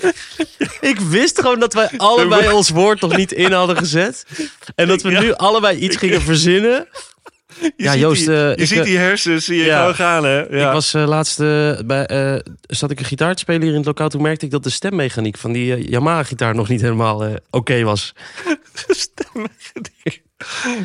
ik 0.90 1.00
wist 1.00 1.40
gewoon 1.40 1.60
dat 1.60 1.74
wij 1.74 1.90
allebei 1.96 2.52
ons 2.52 2.68
woord 2.70 3.00
nog 3.00 3.16
niet 3.16 3.32
in 3.32 3.52
hadden 3.52 3.76
gezet. 3.76 4.26
En 4.74 4.88
dat 4.88 5.02
we 5.02 5.10
Ja. 5.10 5.20
nu 5.20 5.32
allebei 5.32 5.78
iets 5.78 5.96
gingen 5.96 6.22
verzinnen. 6.22 6.88
Je 7.60 7.72
Ja, 7.76 7.92
ziet 7.92 8.00
Joost, 8.00 8.26
die, 8.26 8.34
je 8.34 8.54
ik, 8.56 8.66
ziet 8.66 8.84
die 8.84 8.98
hersens, 8.98 9.44
zie 9.44 9.56
je 9.56 9.64
ja. 9.64 9.78
gewoon 9.78 9.94
gaan, 9.94 10.24
hè? 10.24 10.38
Ja. 10.40 10.66
Ik 10.66 10.72
was 10.72 10.94
eh, 10.94 11.06
laatst 11.06 11.40
eh, 11.40 11.78
bij, 11.84 12.06
eh, 12.06 12.38
zat 12.60 12.90
ik 12.90 12.98
een 12.98 13.04
gitaar 13.04 13.34
te 13.34 13.40
spelen 13.40 13.62
hier 13.62 13.70
in 13.70 13.76
het 13.76 13.86
lokaal. 13.86 14.08
Toen 14.08 14.22
merkte 14.22 14.44
ik 14.44 14.50
dat 14.50 14.62
de 14.62 14.70
stemmechaniek 14.70 15.38
van 15.38 15.52
die 15.52 15.90
Yamaha-gitaar 15.90 16.54
nog 16.54 16.68
niet 16.68 16.80
helemaal 16.80 17.36
oké 17.50 17.82
was. 17.82 18.12
Love 19.32 19.72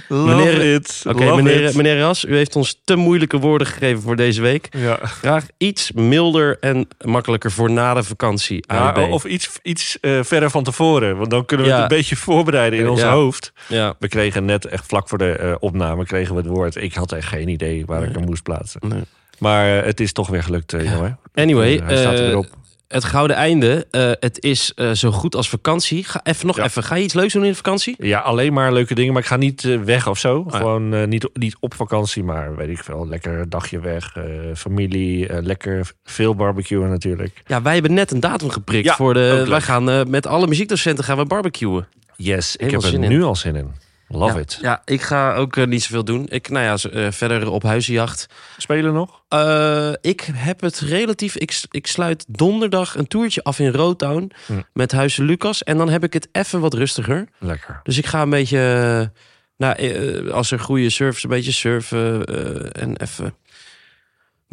Meneer- 0.10 0.74
it. 0.74 1.04
Oké, 1.08 1.36
meneer, 1.36 1.64
it. 1.64 1.76
meneer 1.76 2.00
Ras, 2.00 2.26
u 2.26 2.36
heeft 2.36 2.56
ons 2.56 2.82
te 2.84 2.96
moeilijke 2.96 3.38
woorden 3.40 3.68
gegeven 3.68 4.02
voor 4.02 4.16
deze 4.16 4.42
week. 4.42 4.68
Ja. 4.78 5.00
Graag 5.02 5.46
iets 5.58 5.92
milder 5.92 6.58
en 6.60 6.88
makkelijker 7.06 7.52
voor 7.52 7.72
na 7.72 7.94
de 7.94 8.04
vakantie. 8.04 8.64
Ja, 8.68 9.08
of 9.10 9.26
iets, 9.26 9.50
iets 9.64 9.98
eh, 10.00 10.20
verder 10.24 10.50
van 10.50 10.64
tevoren. 10.64 11.18
Want 11.18 11.30
dan 11.30 11.46
kunnen 11.46 11.66
we 11.66 11.72
Ja. 11.72 11.82
het 11.82 11.92
een 11.92 11.98
beetje 11.98 12.16
voorbereiden 12.16 12.80
in 12.80 12.90
ons 12.90 13.02
Ja. 13.02 13.12
hoofd. 13.12 13.52
ja. 13.68 13.96
We 14.00 14.08
kregen 14.08 14.46
net 14.46 14.66
echt 14.66 14.86
vlak 14.88 15.10
voor 15.10 15.18
de 15.18 15.32
eh, 15.32 15.56
opname 15.60 16.06
kregen 16.06 16.36
we 16.36 16.42
het 16.42 16.50
woord. 16.50 16.76
Ik 16.76 16.94
had 16.94 17.12
echt 17.12 17.28
geen 17.28 17.48
idee 17.48 17.86
waar 17.86 18.04
ik 18.04 18.16
hem 18.16 18.26
moest 18.26 18.44
plaatsen. 18.44 18.82
Nee. 18.88 19.02
Maar 19.40 19.78
eh, 19.80 19.86
het 19.86 20.00
is 20.00 20.12
toch 20.12 20.28
weer 20.28 20.44
gelukt, 20.44 20.74
eh, 20.74 20.92
jongen. 20.94 21.20
Anyway, 21.34 21.78
Eh, 21.78 21.86
hij 21.86 21.98
staat 21.98 22.14
er 22.14 22.20
eh, 22.20 22.26
weer 22.26 22.38
op. 22.38 22.48
het 22.88 23.04
gouden 23.04 23.36
einde. 23.36 23.88
eh, 23.92 24.12
het 24.20 24.44
is 24.44 24.72
eh, 24.76 24.92
zo 24.92 25.12
goed 25.12 25.36
als 25.36 25.50
vakantie. 25.50 26.04
Ga 26.04 26.20
even 26.24 26.48
nog 26.48 26.56
Ja. 26.58 26.64
even. 26.64 26.84
Ga 26.84 26.96
je 26.96 27.04
iets 27.04 27.14
leuks 27.14 27.34
doen 27.34 27.44
in 27.44 27.50
de 27.50 27.56
vakantie? 27.56 27.96
Ja, 28.00 28.20
alleen 28.20 28.54
maar 28.54 28.74
leuke 28.74 28.96
dingen. 28.96 29.14
Maar 29.14 29.22
ik 29.22 29.28
ga 29.28 29.36
niet 29.36 29.64
eh, 29.64 29.80
weg 29.82 30.08
of 30.08 30.18
zo. 30.20 30.44
Ah, 30.48 30.52
ja. 30.52 30.58
Gewoon 30.58 31.10
niet, 31.10 31.30
niet 31.34 31.56
op 31.60 31.74
vakantie, 31.74 32.24
maar 32.24 32.56
weet 32.56 32.70
ik 32.70 32.84
veel. 32.84 33.08
Lekker 33.08 33.50
dagje 33.50 33.80
weg. 33.80 34.16
familie. 34.56 35.42
lekker 35.42 35.92
veel 36.04 36.36
barbecuen 36.36 36.90
natuurlijk. 36.90 37.42
Ja, 37.46 37.62
wij 37.62 37.74
hebben 37.74 37.94
net 37.94 38.12
een 38.12 38.20
datum 38.20 38.50
geprikt 38.50 38.86
Ja, 38.86 38.96
voor 38.96 39.14
de. 39.14 39.46
Wij 39.50 39.62
gaan 39.62 40.10
met 40.10 40.28
alle 40.28 40.48
muziekdocenten 40.48 41.04
gaan 41.04 41.18
we 41.18 41.26
barbecuen. 41.26 41.88
Yes, 42.16 42.56
ik 42.56 42.72
heb 42.72 42.82
er 42.82 43.00
nu 43.00 43.24
al 43.24 43.36
zin 43.36 43.56
in. 43.56 43.72
Love 44.08 44.34
ja, 44.34 44.40
it. 44.40 44.58
Ja, 44.62 44.82
ik 44.86 45.02
ga 45.02 45.34
ook 45.36 45.56
eh, 45.58 45.66
niet 45.66 45.84
zoveel 45.84 46.04
doen. 46.04 46.26
Ik, 46.30 46.50
nou 46.50 46.66
ja, 46.66 46.90
eh, 46.92 47.12
verder 47.12 47.50
op 47.52 47.64
huizenjacht. 47.64 48.26
Spelen 48.58 48.94
nog? 48.94 49.22
Eh, 49.28 49.92
ik 50.02 50.30
heb 50.34 50.62
het 50.62 50.80
relatief. 50.80 51.36
Ik, 51.36 51.62
ik 51.72 51.88
sluit 51.88 52.26
donderdag 52.28 52.96
een 52.96 53.08
toertje 53.08 53.44
af 53.44 53.60
in 53.60 53.72
Rotown 53.72 54.32
Hm. 54.46 54.54
met 54.74 54.92
Huizen 54.92 55.26
Lucas. 55.26 55.64
En 55.64 55.78
dan 55.78 55.90
heb 55.90 56.04
ik 56.04 56.14
het 56.14 56.28
even 56.32 56.60
wat 56.60 56.74
rustiger. 56.74 57.28
Lekker. 57.40 57.80
Dus 57.84 57.98
ik 57.98 58.06
ga 58.06 58.22
een 58.22 58.30
beetje. 58.30 59.12
nou, 59.58 60.32
als 60.32 60.52
er 60.52 60.60
goede 60.60 60.90
surfers, 60.90 61.24
een 61.24 61.30
beetje 61.30 61.52
surfen. 61.52 62.26
eh, 62.26 62.82
en 62.84 62.98
even. 62.98 63.26
Een 63.26 63.34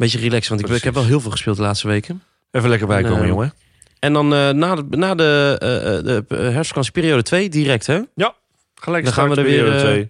beetje 0.05 0.19
relaxen. 0.19 0.55
Want 0.57 0.69
ik, 0.69 0.75
ik 0.75 0.83
heb 0.83 0.93
wel 0.93 1.05
heel 1.05 1.19
veel 1.19 1.31
gespeeld 1.31 1.55
de 1.57 1.61
laatste 1.63 1.87
weken. 1.87 2.23
Even 2.51 2.69
lekker 2.69 2.87
bijkomen, 2.87 3.21
Eh, 3.21 3.27
jongen. 3.27 3.53
En 3.99 4.13
dan 4.13 4.33
eh, 4.33 4.49
na 4.49 4.75
de, 4.75 4.85
na 4.89 5.15
de, 5.15 5.55
eh, 5.59 5.97
eh, 5.97 6.03
de 6.05 6.25
herfstvakantie 6.35 6.91
periode 6.91 7.21
2 7.23 7.49
direct, 7.49 7.87
hè? 7.87 8.01
Gelijk 8.85 9.03
dan 9.03 9.13
gaan 9.13 9.29
we 9.29 9.35
er 9.35 9.43
weer, 9.43 9.53
periode 9.57 9.75
eh, 9.77 9.83
twee. 9.83 9.97
Gaan 10.03 10.09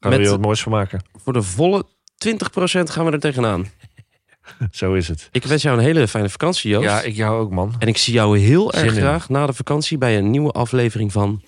we 0.00 0.08
met- 0.08 0.18
weer 0.18 0.30
wat 0.30 0.40
moois 0.40 0.62
van 0.62 0.72
maken. 0.72 1.04
Voor 1.24 1.32
de 1.32 1.42
volle 1.42 1.84
20% 2.28 2.90
gaan 2.90 3.04
we 3.04 3.10
er 3.10 3.20
tegenaan. 3.20 3.66
Zo 4.70 4.94
is 4.94 5.08
het. 5.08 5.28
Ik 5.32 5.44
wens 5.44 5.62
jou 5.62 5.78
een 5.78 5.84
hele 5.84 6.08
fijne 6.08 6.28
vakantie, 6.28 6.70
Joost. 6.70 6.84
Ja, 6.84 7.00
ik 7.02 7.14
jou 7.14 7.40
ook, 7.40 7.50
man. 7.50 7.74
En 7.78 7.88
ik 7.88 7.96
zie 7.96 8.12
jou 8.12 8.38
heel 8.38 8.70
Zin 8.74 8.82
erg 8.84 8.94
in. 8.94 9.00
graag 9.00 9.28
na 9.28 9.46
de 9.46 9.52
vakantie 9.52 9.98
bij 9.98 10.18
een 10.18 10.30
nieuwe 10.30 10.50
aflevering 10.52 11.12
van. 11.12 11.42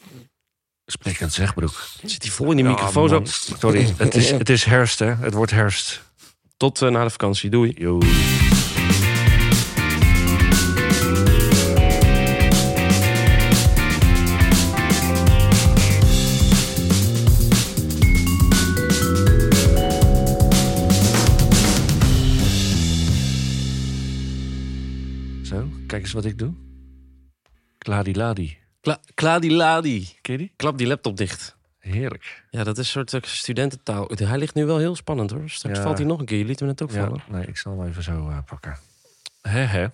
Sprekend 0.87 1.33
zegbroek. 1.33 1.87
Zit 2.05 2.23
hij 2.23 2.33
vol 2.33 2.51
in 2.51 2.57
die 2.57 2.65
Ja, 2.65 2.71
microfoon 2.71 3.09
zo? 3.09 3.15
man. 3.15 3.27
Sorry, 3.27 3.95
het 3.97 4.15
is, 4.15 4.31
het 4.31 4.49
is 4.49 4.65
herfst, 4.65 4.99
hè. 4.99 5.15
Het 5.15 5.35
wordt 5.35 5.53
herfst. 5.53 6.03
Tot 6.57 6.83
eh, 6.83 6.89
na 6.91 7.05
de 7.05 7.11
vakantie. 7.11 7.51
Doei. 7.51 7.73
Yo. 7.79 7.99
Eens 26.05 26.13
wat 26.13 26.25
ik 26.25 26.39
doe. 26.39 26.53
Kladiladi. 27.79 28.57
Kla 28.81 29.01
Kladiladi. 29.15 30.09
Ken 30.21 30.33
je 30.33 30.39
die? 30.39 30.53
Klap 30.57 30.79
die 30.79 30.87
laptop 30.87 31.17
dicht. 31.17 31.57
Heerlijk. 31.79 32.45
Ja, 32.51 32.65
dat 32.65 32.79
is 32.79 32.85
een 32.87 32.93
soort 33.09 33.13
eh, 33.25 33.31
studententaal. 33.31 34.11
Hij 34.15 34.39
ligt 34.39 34.55
nu 34.55 34.65
wel 34.65 34.79
heel 34.79 34.97
spannend 34.97 35.31
hoor. 35.31 35.49
Straks 35.51 35.77
Ja. 35.77 35.83
valt 35.83 35.99
hij 35.99 36.07
nog 36.07 36.19
een 36.21 36.25
keer. 36.27 36.39
Je 36.39 36.45
liet 36.45 36.59
hem 36.59 36.69
net 36.69 36.83
ook 36.83 36.91
Ja, 36.91 37.05
vallen. 37.05 37.23
nee, 37.29 37.47
ik 37.47 37.57
zal 37.57 37.79
hem 37.79 37.89
even 37.89 38.03
zo 38.03 38.29
eh, 38.29 38.39
pakken. 38.47 38.77
Hè, 39.43 39.61
hè. 39.61 39.87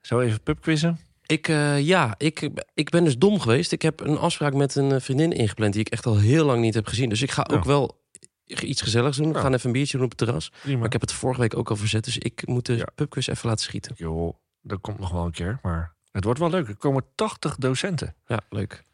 Zo 0.00 0.20
even 0.20 0.40
pubquizzen. 0.42 0.98
Ik, 1.26 1.48
eh, 1.48 1.80
ja, 1.80 2.14
ik, 2.18 2.50
ik 2.74 2.90
ben 2.90 3.04
dus 3.04 3.18
dom 3.18 3.40
geweest. 3.40 3.72
Ik 3.72 3.82
heb 3.82 4.00
een 4.00 4.18
afspraak 4.18 4.54
met 4.54 4.74
een 4.74 5.00
vriendin 5.00 5.32
ingepland 5.32 5.72
die 5.72 5.80
ik 5.82 5.88
echt 5.88 6.06
al 6.06 6.18
heel 6.18 6.44
lang 6.44 6.60
niet 6.60 6.74
heb 6.74 6.86
gezien. 6.86 7.08
Dus 7.08 7.22
ik 7.22 7.30
ga 7.30 7.42
ook 7.50 7.62
Ja. 7.62 7.68
wel 7.68 8.04
iets 8.44 8.82
gezelligs 8.82 9.16
doen. 9.16 9.28
We 9.28 9.34
Ja. 9.34 9.40
gaan 9.40 9.54
even 9.54 9.66
een 9.66 9.72
biertje 9.72 9.96
doen 9.96 10.04
op 10.06 10.10
het 10.18 10.18
terras. 10.18 10.48
Prima. 10.62 10.76
Maar 10.76 10.86
ik 10.86 10.92
heb 10.92 11.00
het 11.00 11.12
vorige 11.12 11.40
week 11.40 11.56
ook 11.56 11.70
al 11.70 11.76
verzet. 11.76 12.04
Dus 12.04 12.18
ik 12.18 12.46
moet 12.46 12.66
de 12.66 12.88
pubquiz 12.94 13.28
even 13.28 13.48
laten 13.48 13.64
schieten. 13.64 13.92
Joh, 13.96 14.34
dat 14.66 14.80
komt 14.80 14.98
nog 14.98 15.10
wel 15.10 15.24
een 15.24 15.30
keer, 15.32 15.58
maar 15.62 15.94
het 16.10 16.24
wordt 16.24 16.38
wel 16.40 16.50
leuk. 16.50 16.68
Er 16.68 16.76
komen 16.76 17.04
80 17.14 17.56
docenten. 17.56 18.14
Ja, 18.26 18.40
leuk. 18.48 18.84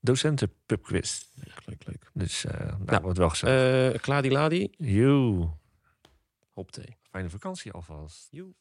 Docenten 0.00 0.52
pubquiz. 0.66 1.22
Leuk, 1.64 1.86
leuk. 1.86 2.10
Dus 2.12 2.44
eh 2.44 2.60
nou, 2.60 2.82
Ja. 2.86 3.00
wordt 3.00 3.18
wel 3.18 3.28
gezellig. 3.28 3.94
Eh 3.94 4.00
Kladiladi. 4.00 4.68
Joe. 4.78 5.50
Hop 6.52 6.70
thee. 6.72 6.96
Fijne 7.10 7.30
vakantie 7.30 7.72
alvast. 7.72 8.28
Joe. 8.30 8.54